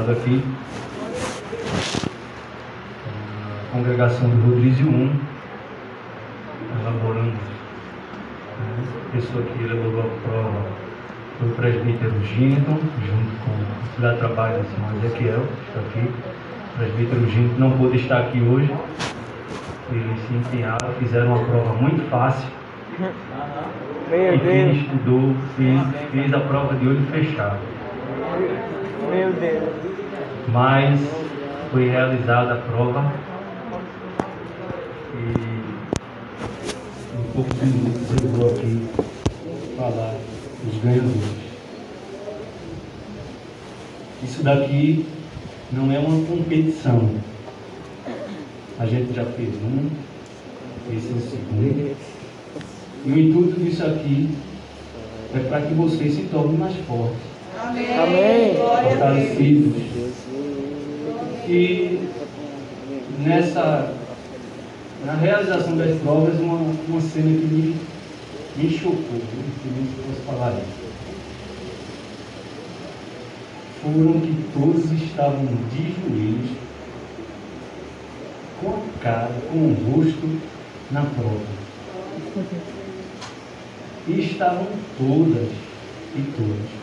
Aqui. 0.10 0.44
A 3.70 3.74
congregação 3.74 4.30
do 4.30 4.50
Rodrízio 4.50 4.88
1, 4.88 5.12
elaborando. 6.82 7.32
né, 7.32 7.38
A 9.10 9.16
pessoa 9.16 9.44
que 9.44 9.64
elaborou 9.64 10.02
a 10.02 10.28
prova 10.28 10.82
o 11.42 11.50
presbítero 11.56 12.14
Ginton, 12.24 12.78
junto 12.78 13.32
com 13.44 13.52
o 13.52 13.66
auxiliar 13.88 14.14
de 14.14 14.20
trabalho 14.20 14.62
do 14.62 14.68
senhor 14.70 15.04
Ezequiel, 15.04 15.40
que 15.42 15.68
está 15.70 15.80
aqui. 15.80 16.08
O 16.08 16.78
presbítero 16.78 17.30
Ginton 17.32 17.56
não 17.58 17.72
pôde 17.72 17.98
estar 17.98 18.20
aqui 18.20 18.40
hoje. 18.42 18.72
Eles 19.92 20.20
se 20.28 20.34
empenharam, 20.36 20.94
fizeram 21.00 21.34
uma 21.36 21.44
prova 21.44 21.74
muito 21.74 22.08
fácil. 22.10 22.48
Meu 24.10 24.36
E 24.36 24.40
quem 24.40 24.66
Deus. 24.66 24.78
estudou 24.78 25.36
fez, 25.58 25.82
fez 26.12 26.34
a 26.34 26.40
prova 26.42 26.76
de 26.76 26.88
olho 26.88 27.02
fechado. 27.12 27.58
Meu 29.10 29.34
Deus. 29.34 29.70
Mas 30.50 31.00
foi 31.72 31.90
realizada 31.90 32.54
a 32.54 32.58
prova 32.58 33.12
e 35.16 35.32
em 37.18 37.24
poucos 37.34 37.62
minutos 37.62 38.24
eu 38.24 38.30
vou 38.30 38.52
aqui 38.52 38.88
falar 39.78 40.16
os 40.68 40.84
ganhadores. 40.84 41.42
Isso 44.24 44.44
daqui 44.44 45.06
não 45.72 45.92
é 45.92 46.00
uma 46.00 46.26
competição. 46.28 47.10
A 48.80 48.86
gente 48.86 49.14
já 49.14 49.26
fez 49.26 49.50
um, 49.56 49.90
esse 50.96 51.12
é 51.12 51.16
o 51.16 51.22
segundo. 51.22 51.96
E 53.06 53.12
o 53.12 53.20
intuito 53.20 53.60
disso 53.60 53.84
aqui 53.84 54.30
é 55.34 55.40
para 55.50 55.62
que 55.62 55.74
vocês 55.74 56.14
se 56.14 56.24
tornem 56.24 56.58
mais 56.58 56.76
fortes 56.88 57.31
Amém. 57.64 58.56
fortalecidos. 58.56 59.84
E 61.48 62.10
nessa, 63.20 63.94
na 65.06 65.14
realização 65.14 65.78
das 65.78 66.00
provas, 66.00 66.40
uma, 66.40 66.56
uma 66.56 67.02
cena 67.02 67.30
que 67.30 67.46
me, 67.46 67.76
me 68.58 68.70
chocou, 68.78 68.98
não 69.12 69.52
sei 69.62 69.72
nem 69.76 69.86
se 69.86 69.96
posso 70.08 70.22
falar 70.26 70.54
isso. 70.54 70.82
Foram 73.84 74.20
que 74.22 74.44
todos 74.54 74.92
estavam 74.92 75.46
de 75.46 75.94
joelhos, 76.02 76.52
com 78.60 78.70
a 78.70 79.04
cara, 79.04 79.32
com 79.52 79.58
o 79.58 79.92
rosto 79.92 80.40
na 80.92 81.02
prova. 81.02 81.62
E 84.08 84.20
estavam 84.20 84.68
todas 84.98 85.50
e 86.16 86.22
todos 86.36 86.81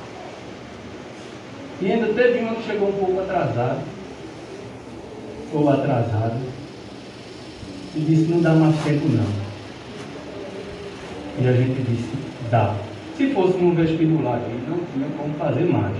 e 1.80 1.92
ainda 1.92 2.06
teve 2.12 2.40
uma 2.40 2.54
que 2.56 2.64
chegou 2.64 2.88
um 2.88 2.92
pouco 2.92 3.20
atrasada, 3.20 3.78
ou 5.52 5.68
atrasada, 5.70 6.36
e 7.94 8.00
disse, 8.00 8.30
não 8.30 8.40
dá 8.40 8.52
mais 8.52 8.76
tempo 8.84 9.08
não. 9.08 9.48
E 11.40 11.48
a 11.48 11.52
gente 11.52 11.82
disse, 11.82 12.10
dá. 12.50 12.74
Se 13.16 13.28
fosse 13.30 13.58
num 13.58 13.74
vestibular 13.74 14.36
aí, 14.36 14.60
não 14.68 14.78
tinha 14.92 15.06
como 15.16 15.34
fazer 15.34 15.64
mais. 15.64 15.96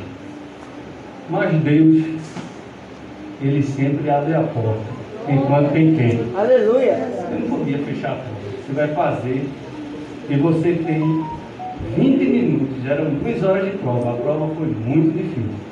Mas 1.31 1.53
Deus, 1.63 2.05
Ele 3.41 3.63
sempre 3.63 4.11
abre 4.11 4.35
a 4.35 4.43
porta, 4.43 4.81
enquanto 5.29 5.73
tem 5.73 5.95
tempo. 5.95 6.37
Aleluia. 6.37 7.09
Eu 7.31 7.41
não 7.41 7.59
podia 7.59 7.79
fechar 7.79 8.13
a 8.13 8.17
porta. 8.17 8.39
Você 8.67 8.73
vai 8.73 8.89
fazer 8.89 9.49
e 10.31 10.37
você 10.37 10.73
tem 10.75 11.25
20 11.97 12.25
minutos, 12.25 12.87
eram 12.87 13.15
duas 13.15 13.43
horas 13.43 13.71
de 13.71 13.79
prova. 13.79 14.13
A 14.13 14.17
prova 14.17 14.55
foi 14.55 14.67
muito 14.67 15.13
difícil. 15.17 15.69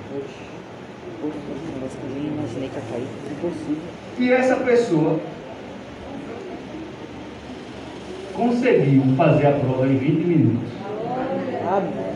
Negócio 1.22 1.98
que 1.98 2.06
eu 2.06 2.22
nem 2.22 2.32
imaginei 2.32 2.68
que. 2.94 4.22
E 4.22 4.32
essa 4.32 4.56
pessoa 4.56 5.18
conseguiu 8.34 9.02
fazer 9.16 9.46
a 9.46 9.52
prova 9.52 9.86
em 9.86 9.96
20 9.96 10.24
minutos 10.26 10.68
Amém. 11.68 12.06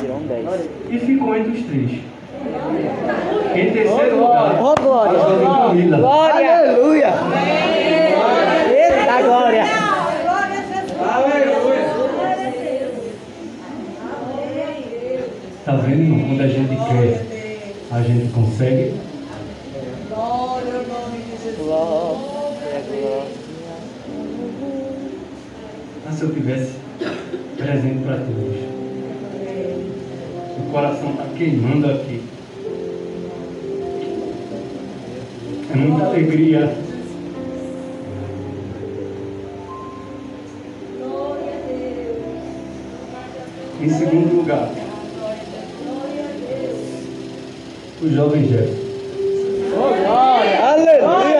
Tirou 0.00 0.20
10. 0.20 0.68
e 0.90 0.98
ficou 0.98 1.36
entre 1.36 1.52
os 1.52 1.62
três. 1.66 1.90
Em 3.54 3.72
terceiro 3.72 4.18
lugar, 4.18 4.58
Ó, 4.60 4.74
glória. 4.74 5.18
a 5.18 5.68
Camila. 5.68 5.96
Glória. 5.98 6.58
Aleluia. 6.58 7.14
Eita, 8.70 9.22
glória. 9.22 9.64
Tá 15.64 15.76
vendo? 15.76 16.26
Quando 16.28 16.40
a 16.42 16.46
gente 16.48 16.76
quer, 16.76 17.24
a 17.90 18.02
gente 18.02 18.32
consegue. 18.32 18.94
Se 26.14 26.22
eu 26.22 26.32
tivesse 26.32 26.72
presente 27.56 28.04
para 28.04 28.16
todos. 28.18 28.54
O 30.58 30.70
coração 30.70 31.10
está 31.10 31.24
queimando 31.36 31.90
aqui. 31.90 32.22
É 35.72 35.76
muita 35.76 36.06
alegria. 36.06 36.76
Em 43.80 43.90
segundo 43.90 44.36
lugar, 44.36 44.70
o 48.02 48.08
jovem 48.08 48.48
Jefferson. 48.48 48.84
Oh, 49.76 50.04
glória. 50.04 50.64
Aleluia. 50.64 51.33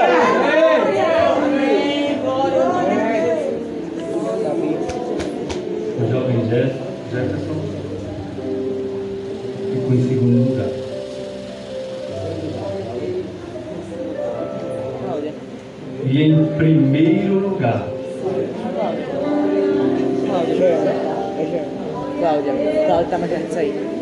Cláudia. 22.35 22.87
Cláudia 22.87 23.11
tá 23.11 23.19
marcando 23.19 23.49
isso 23.49 23.59
aí. 23.59 23.94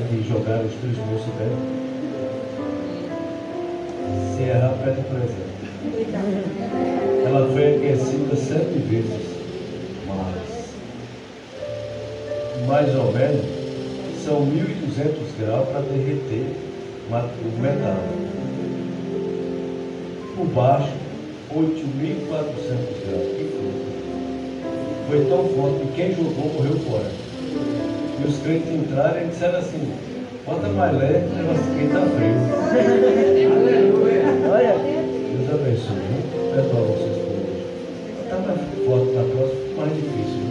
Formar 0.00 0.04
aqui 0.04 0.16
e 0.16 0.28
jogar 0.28 0.64
os 0.64 0.74
três 0.74 0.96
moços 0.96 1.34
dela? 1.34 1.58
Ceará 4.36 4.74
perto 4.82 5.02
presente. 5.08 5.50
Ela 7.26 7.48
foi 7.52 7.76
aquecida 7.76 8.36
sete 8.36 8.78
vezes, 8.88 9.36
mas 10.06 10.74
mais 12.66 12.94
ou 12.96 13.12
menos 13.12 13.44
são 14.24 14.46
1.200 14.46 15.38
graus 15.38 15.68
para 15.68 15.80
derreter 15.80 16.56
o 17.08 17.60
metal. 17.60 17.96
Por 20.36 20.46
baixo, 20.46 20.92
8.400 21.54 21.68
graus. 23.06 23.28
Que 23.36 23.44
coisa. 23.52 23.80
Foi 25.08 25.24
tão 25.26 25.48
forte 25.48 25.86
que 25.86 25.92
quem 25.94 26.14
jogou 26.14 26.52
morreu 26.54 26.78
fora. 26.80 27.19
E 28.20 28.24
os 28.28 28.36
crentes 28.42 28.68
entraram 28.68 29.22
e 29.22 29.28
disseram 29.28 29.58
assim, 29.58 29.92
bota 30.44 30.68
mais 30.68 30.94
leve, 30.94 31.24
o 31.24 31.36
negócio 31.36 31.64
aqui 31.72 31.84
está 31.84 32.00
frio. 32.00 32.36
Olha, 34.52 34.74
Deus 34.76 35.48
abençoe, 35.50 35.96
né? 35.96 36.20
Perdoa 36.54 36.82
vocês 36.82 37.16
por 37.16 37.32
hoje. 37.32 37.64
Está 38.22 38.36
mais 38.36 38.60
forte 38.84 39.10
na 39.14 39.24
próxima, 39.24 39.60
fica 39.62 39.80
mais 39.80 39.92
difícil. 39.94 40.40
Né? 40.44 40.50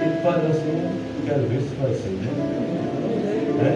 Ele 0.00 0.16
faz 0.22 0.40
assim, 0.50 0.76
quero 1.26 1.42
ver 1.48 1.60
se 1.60 1.74
vai 1.82 1.92
ser, 1.92 2.10
né? 2.10 2.30
né? 3.58 3.72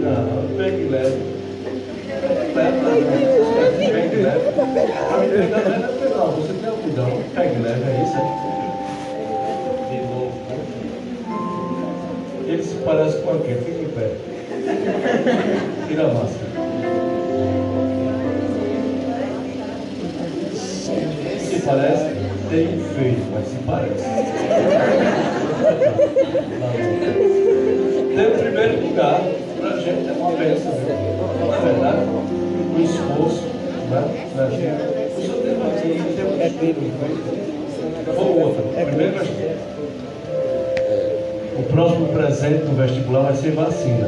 Não, 0.00 0.56
pegue 0.56 0.84
leve. 0.84 1.18
Leve, 2.54 2.80
leve, 2.80 3.06
pegue 3.92 4.16
leve. 4.22 4.44
Ainda 5.18 5.56
leve 5.68 5.82
é 5.82 5.98
pedal, 6.00 6.28
você 6.32 6.52
tem 6.52 6.68
algodão. 6.68 7.10
Pegue 7.34 7.58
leve, 7.60 7.82
é 7.82 8.02
isso 8.04 8.16
aí. 8.16 8.49
Aquele, 12.80 13.60
fica 13.60 13.82
em 13.82 13.88
pé. 13.88 14.08
Tira 15.86 16.02
a 16.02 16.08
máscara. 16.08 16.50
Se 21.38 21.56
parece, 21.64 22.04
tem 22.50 22.66
feio, 22.66 23.22
mas 23.32 23.46
se 23.46 23.56
parece. 23.66 24.04
Tem 28.16 28.26
o 28.26 28.38
primeiro 28.38 28.74
lugar, 28.86 29.20
pra 29.60 29.70
gente 29.76 30.08
é 30.08 30.12
uma 30.12 30.30
bênção, 30.32 30.72
viu? 30.72 31.48
Na 31.48 31.58
verdade, 31.58 32.02
o 32.06 32.80
esforço, 32.82 33.44
né? 33.90 34.02
Da 34.36 34.44
gente. 34.50 34.82
O 35.16 35.20
senhor 35.22 35.38
teve 35.42 35.62
aqui, 35.62 35.88
teve 36.16 36.28
um 36.28 36.36
estudo, 36.46 36.80
ou 38.16 38.40
outro. 38.40 38.62
Primeiro 38.72 39.12
nós 39.16 39.28
O 41.60 41.62
próximo 41.64 42.08
presente 42.08 42.64
do 42.64 42.74
vestibular 42.74 43.24
vai 43.24 43.34
ser 43.36 43.50
vacina. 43.50 44.06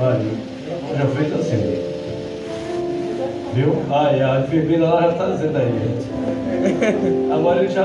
Aí, 0.00 0.38
já 0.98 1.06
fez 1.06 1.34
assim. 1.34 1.82
Viu? 3.52 3.74
Ai, 3.90 4.22
a 4.22 4.40
enfermeira 4.40 4.84
lá 4.84 5.02
já 5.02 5.10
está 5.10 5.26
dizendo 5.32 5.58
aí. 5.58 7.30
Agora 7.30 7.60
ele 7.60 7.68
já 7.68 7.84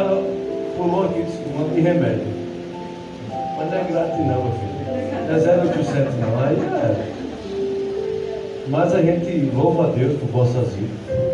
pulou 0.78 1.04
aqui 1.04 1.20
um 1.20 1.60
monte 1.60 1.74
de 1.76 1.82
remédio. 1.82 2.28
Mas 3.58 3.70
não 3.70 3.78
é 3.78 3.84
grátis 3.84 4.20
não, 4.20 4.44
meu 4.44 4.54
filho. 4.54 4.72
Não 5.28 5.36
é 5.36 5.68
0800 5.68 6.16
não. 6.16 6.44
Aí 6.44 6.56
é. 6.56 7.12
Mas 8.70 8.96
a 8.96 9.02
gente 9.02 9.52
louva 9.54 9.88
a 9.88 9.92
Deus 9.92 10.18
por 10.18 10.30
vossas 10.30 10.74
vidas. 10.74 11.31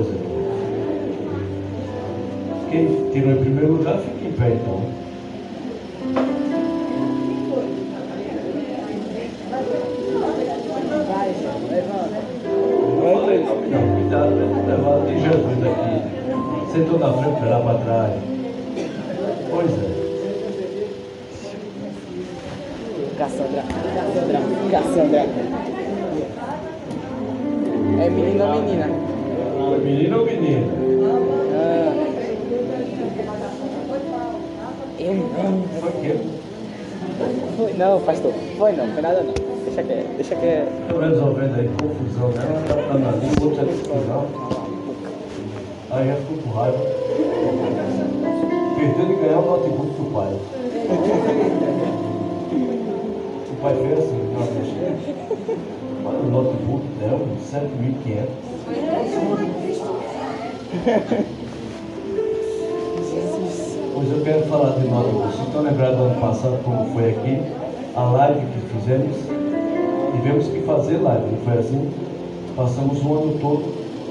Aqui. 0.00 0.32
Quem 2.70 2.86
tirou 3.12 3.32
em 3.32 3.40
primeiro 3.40 3.72
lugar, 3.74 3.98
fica 3.98 4.28
em 4.28 4.32
pé 4.32 4.54
então. 4.54 5.02
Não, 13.72 13.94
cuidado, 13.94 14.30
né? 14.30 14.64
levar 14.68 15.00
de 15.06 15.14
Jesus 15.20 15.58
daqui. 15.60 15.94
Sentou 16.72 16.98
na 16.98 17.12
frente, 17.12 17.40
vai 17.40 17.50
lá 17.50 17.60
para 17.60 17.78
trás. 17.78 18.12
Pois 19.50 19.70
é. 19.70 20.02
Cassandra, 23.18 23.62
Cassandra, 23.94 24.40
Cassandra. 24.70 25.51
Pastor. 38.02 38.32
Foi 38.58 38.72
não, 38.72 38.86
foi 38.88 39.02
nada 39.02 39.22
não. 39.22 39.32
Deixa 39.64 39.82
que 39.82 39.92
é, 39.92 40.04
deixa 40.16 40.34
que 40.34 40.46
é. 40.46 40.68
Resolvendo 40.88 41.54
aí 41.54 41.70
confusão, 41.80 42.28
né? 42.28 42.44
Ela 42.68 42.82
tá 42.88 42.94
na 42.98 43.10
língua, 43.12 43.46
outra 43.46 43.64
confusão. 43.64 44.26
Aí 45.90 46.06
já 46.08 46.16
ficou 46.16 46.36
com 46.38 46.50
raiva. 46.50 46.78
Perdeu 48.76 49.06
de 49.06 49.14
ganhar 49.22 49.38
o 49.38 49.46
notebook 49.46 49.90
do 49.90 50.04
pai. 50.12 50.32
O 53.50 53.54
pai 53.62 53.74
fez 53.76 53.98
assim, 53.98 54.20
não, 54.32 54.44
deixa. 54.46 54.74
Olha 56.04 56.18
o 56.18 56.30
notebook 56.30 56.84
dela, 56.98 57.20
7.500. 57.50 58.26
Pois 63.94 64.10
eu 64.10 64.20
quero 64.24 64.42
falar 64.46 64.70
de 64.70 64.88
notebook. 64.88 65.28
Vocês 65.28 65.46
estão 65.46 65.62
lembrados 65.62 65.96
do 65.96 66.04
ano 66.04 66.20
passado 66.20 66.58
como 66.64 66.92
foi 66.92 67.10
aqui? 67.10 67.61
A 67.94 68.04
live 68.04 68.40
que 68.46 68.60
fizemos? 68.74 69.16
E 69.18 70.16
tivemos 70.16 70.48
que 70.48 70.62
fazer 70.62 70.96
live, 70.96 71.30
não 71.30 71.38
foi 71.44 71.58
assim? 71.58 71.90
Passamos 72.56 73.04
o 73.04 73.14
ano 73.14 73.38
todo 73.38 73.64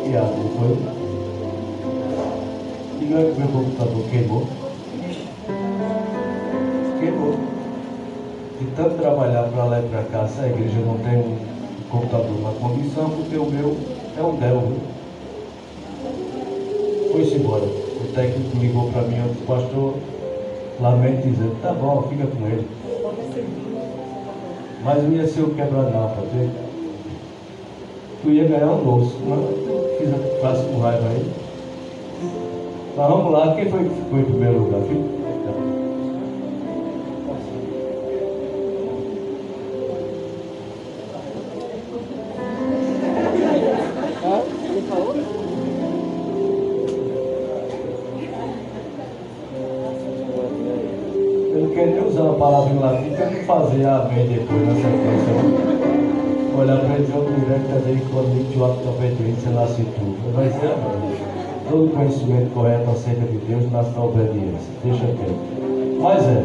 guiado, 0.05 0.37
não 0.37 0.49
foi? 0.59 0.77
E 3.01 3.05
não 3.05 3.19
é 3.19 3.31
que 3.31 3.39
meu 3.39 3.47
computador 3.47 4.03
queimou? 4.11 4.43
Queimou. 6.99 7.33
De 8.59 8.65
tanto 8.75 8.99
trabalhar 8.99 9.43
para 9.45 9.63
lá 9.63 9.79
e 9.79 9.89
para 9.89 10.03
cá, 10.03 10.27
se 10.27 10.41
a 10.41 10.47
igreja 10.47 10.79
não 10.85 10.99
tem 10.99 11.17
um 11.17 11.37
computador 11.89 12.39
na 12.43 12.51
condição, 12.59 13.09
porque 13.09 13.35
o 13.35 13.45
meu 13.45 13.75
é 14.15 14.21
um 14.21 14.35
Dell? 14.35 14.73
Foi-se 17.11 17.33
embora. 17.33 17.63
O 17.63 18.13
técnico 18.13 18.57
ligou 18.57 18.91
para 18.91 19.01
mim, 19.01 19.17
o 19.21 19.45
pastor, 19.47 19.95
lamento 20.79 21.27
dizendo, 21.27 21.59
tá 21.63 21.73
bom, 21.73 22.03
fica 22.09 22.27
com 22.27 22.45
ele. 22.45 22.80
Mas 24.83 25.03
não 25.03 25.11
ia 25.11 25.27
ser 25.27 25.41
o 25.41 25.53
quebra-napa, 25.53 26.21
vendo? 26.33 26.71
Tu 28.23 28.29
ia 28.31 28.47
ganhar 28.47 28.71
um 28.71 28.83
doce, 28.83 29.15
mas 29.27 29.39
fiz 29.97 30.09
a 30.13 30.65
com 30.65 30.79
raiva 30.79 31.07
aí. 31.07 31.31
Mas 32.97 33.07
vamos 33.07 33.31
lá, 33.31 33.55
quem 33.55 33.69
foi 33.69 33.83
que 33.83 33.95
ficou 33.95 34.19
em 34.19 34.25
primeiro 34.25 34.59
lugar? 34.59 34.81
Fazer 53.71 53.85
amém 53.85 54.27
depois 54.27 54.67
na 54.67 54.75
sequência. 54.75 55.31
né? 55.31 55.43
Olhar 56.57 56.79
para 56.79 56.95
ele 56.95 57.03
e 57.03 57.05
dizer, 57.05 57.17
o 57.17 57.23
direito 57.39 57.85
dele 57.85 58.03
quando 58.11 58.59
o 58.59 58.65
ato 58.65 58.89
obediência 58.89 59.51
nasce 59.51 59.83
tudo. 59.83 60.33
Vai 60.35 60.49
ser 60.49 60.65
amém. 60.65 61.15
Todo 61.69 61.93
conhecimento 61.93 62.53
correto 62.53 62.89
acerca 62.91 63.21
de 63.21 63.37
Deus 63.37 63.71
nasce 63.71 63.91
da 63.91 64.03
obediência. 64.03 64.71
Deixa 64.83 65.05
quieto. 65.05 65.35
Mas 66.01 66.23
é. 66.25 66.43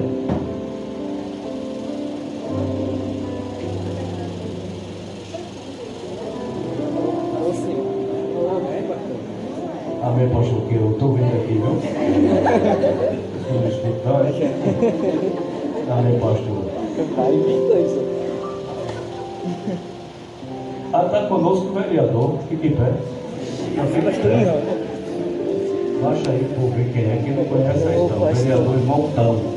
Amém, 10.04 10.28
pastor, 10.28 10.60
que 10.68 10.74
eu 10.76 10.92
estou 10.92 11.14
vendo 11.14 11.34
aqui, 11.34 11.54
viu? 11.54 11.80
Estou 13.42 13.68
escutando. 13.68 15.35
Amém, 15.88 16.18
pastor. 16.18 16.64
Tá 17.14 17.30
isso. 17.30 18.02
Ah, 20.92 21.04
está 21.06 21.26
conosco 21.28 21.66
o 21.66 21.72
vereador. 21.74 22.38
Fique 22.48 22.66
em 22.66 22.70
pé. 22.72 22.92
Fica 23.92 24.10
em 24.10 24.20
pé. 24.20 24.62
Baixa 26.02 26.30
aí 26.30 26.44
para 26.44 26.76
ver 26.76 26.92
quem 26.92 27.04
é, 27.04 27.20
quem 27.22 27.34
não 27.34 27.44
conhece 27.44 27.84
então. 27.84 28.22
O 28.22 28.34
vereador 28.34 28.74
irmão 28.74 29.10
Tão. 29.14 29.56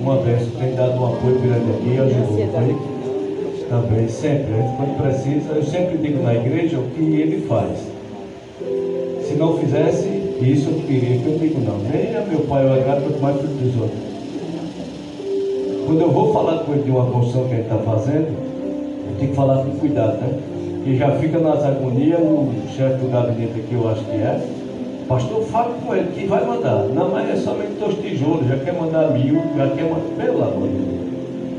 Uma 0.00 0.16
vez 0.18 0.48
tem 0.58 0.74
dado 0.76 1.00
um 1.00 1.06
apoio 1.06 1.40
grande 1.40 1.70
aqui, 1.72 1.98
ajudou, 1.98 2.48
foi? 2.52 2.76
Também, 3.68 4.08
sempre. 4.08 4.54
A 4.54 4.56
gente, 4.58 4.76
Quando 4.76 5.02
precisa, 5.02 5.52
eu 5.52 5.64
sempre 5.64 5.98
digo 5.98 6.22
na 6.22 6.34
igreja 6.34 6.78
o 6.78 6.90
que 6.90 7.00
ele 7.00 7.44
faz. 7.48 7.78
Se 9.26 9.34
não 9.34 9.58
fizesse 9.58 10.06
isso, 10.40 10.68
eu 10.68 10.80
queria 10.86 11.18
que 11.18 11.26
eu 11.26 11.38
digo 11.38 11.60
não. 11.60 11.78
Nem 11.78 12.14
a 12.14 12.20
meu 12.20 12.40
pai 12.40 12.64
eu 12.64 12.72
agrado, 12.72 13.02
quanto 13.02 13.20
mais 13.20 13.36
para 13.36 13.46
os 13.48 13.80
outros. 13.80 14.13
Quando 15.86 16.00
eu 16.00 16.10
vou 16.10 16.32
falar 16.32 16.58
com 16.64 16.72
ele 16.72 16.82
de 16.82 16.90
uma 16.90 17.06
construção 17.06 17.44
que 17.44 17.54
ele 17.54 17.62
está 17.62 17.76
fazendo, 17.78 18.28
eu 18.28 19.16
tenho 19.18 19.30
que 19.30 19.36
falar 19.36 19.64
com 19.64 19.70
cuidado, 19.78 20.18
né? 20.18 20.38
E 20.86 20.96
já 20.96 21.12
fica 21.12 21.38
nas 21.38 21.64
agonias, 21.64 22.20
o 22.20 22.52
chefe 22.76 22.96
do 22.96 23.10
gabinete 23.10 23.60
aqui, 23.60 23.72
eu 23.72 23.88
acho 23.88 24.04
que 24.04 24.16
é. 24.16 24.40
Pastor, 25.08 25.42
fala 25.44 25.74
com 25.84 25.94
ele 25.94 26.10
que 26.12 26.26
vai 26.26 26.44
mandar. 26.44 26.84
Não, 26.94 27.10
mas 27.10 27.30
é 27.30 27.36
somente 27.36 27.72
dois 27.78 27.94
tijolos, 27.96 28.48
já 28.48 28.56
quer 28.56 28.72
mandar 28.72 29.10
mil, 29.10 29.40
já 29.56 29.68
quer 29.68 29.84
mandar. 29.84 30.24
Pelo 30.24 30.42
amor 30.42 30.68
de 30.68 30.74
Deus. 30.74 31.04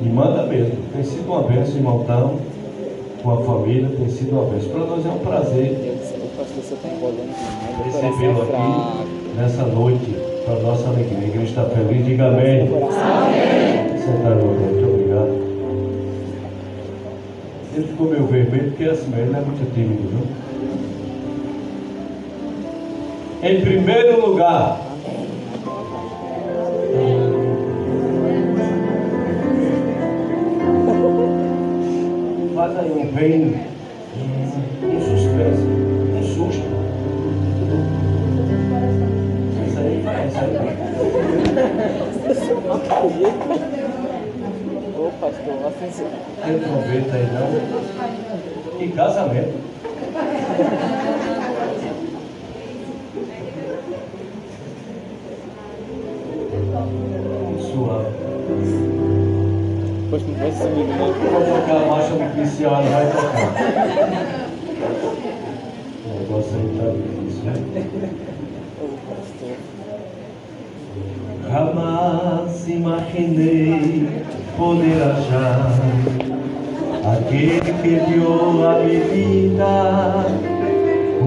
E 0.04 0.10
manda 0.10 0.44
mesmo. 0.44 0.76
Tem 0.94 1.04
sido 1.04 1.32
uma 1.32 1.44
bênção, 1.44 1.76
irmão 1.76 2.06
com 3.24 3.32
a 3.32 3.38
família, 3.38 3.90
tem 3.98 4.10
sido 4.10 4.34
uma 4.34 4.46
bênção. 4.46 4.70
Para 4.70 4.86
nós 4.86 5.06
é 5.06 5.10
um 5.10 5.20
prazer 5.20 5.96
pastor 6.38 6.64
você 6.64 6.76
recebê-lo 7.84 8.42
aqui 8.42 9.38
nessa 9.38 9.64
noite, 9.64 10.16
para 10.46 10.60
nossa 10.60 10.88
alegria. 10.88 11.18
A 11.18 11.28
igreja 11.28 11.46
está 11.46 11.64
feliz, 11.66 12.06
diga 12.06 12.28
amém. 12.28 12.62
É 12.62 13.45
Sentar 14.06 14.36
no 14.36 14.54
muito 14.54 14.86
obrigado. 14.88 15.34
Ele 17.74 17.88
ficou 17.88 18.08
meio 18.08 18.28
vermelho 18.28 18.70
porque 18.70 18.84
assim, 18.84 19.12
ele 19.18 19.36
é 19.36 19.42
muito 19.42 19.66
tímido, 19.74 20.10
viu? 20.10 20.28
Em 23.42 23.62
primeiro 23.62 24.24
lugar, 24.24 24.80
faz 32.54 32.78
aí 32.78 32.92
um 32.92 33.08
bem, 33.08 33.60
um 34.84 35.02
suspense, 35.02 35.64
um 36.14 36.24
susto. 36.24 36.62
Isso 39.68 39.80
aí 39.80 40.04
isso 40.28 40.40
aí 40.40 40.52
pastor, 45.26 45.58
assim, 45.66 46.06
vê 46.82 46.98
isso 47.00 47.12
aí 47.14 47.26
não. 47.34 47.48
Que 48.78 48.88
casamento. 48.90 49.58
Suave. 57.62 58.14
que 60.12 60.32
não 60.32 60.38
vai 60.38 60.52
né? 60.52 60.96
Vou 61.32 61.42
tocar 61.42 61.78
a 61.78 61.86
marcha 61.88 62.14
do 62.14 62.18
policial, 62.34 62.76
ela 62.76 62.90
vai 62.90 63.06
tocar. 63.12 63.50
O 66.06 66.08
negócio 66.20 66.54
aí 66.56 66.68
tá 66.78 66.86
difícil, 66.92 67.44
né? 67.46 67.56
Jamais 71.52 72.68
imaginei 72.68 74.26
poder 74.58 75.02
achar 75.04 75.70
aquele 77.14 77.74
que 77.82 78.00
dio 78.08 78.70
a 78.70 78.80
mi 78.80 78.98
vida 78.98 80.26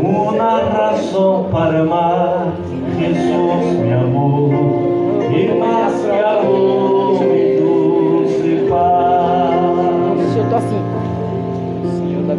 una 0.03 0.61
razón 0.61 1.51
para 1.51 1.81
amar. 1.81 2.53
Jesús 2.99 3.79
me 3.81 3.93
amó 3.95 4.51
y 5.31 5.59
más 5.59 5.93
que 5.93 6.20
amor 6.20 7.20
mi 7.20 7.57
dulce 7.57 8.66
paz. 8.68 10.37
Eu 10.37 10.45
tô 10.49 10.57
assim. 10.57 10.83
Senhor 11.99 12.22
da 12.24 12.35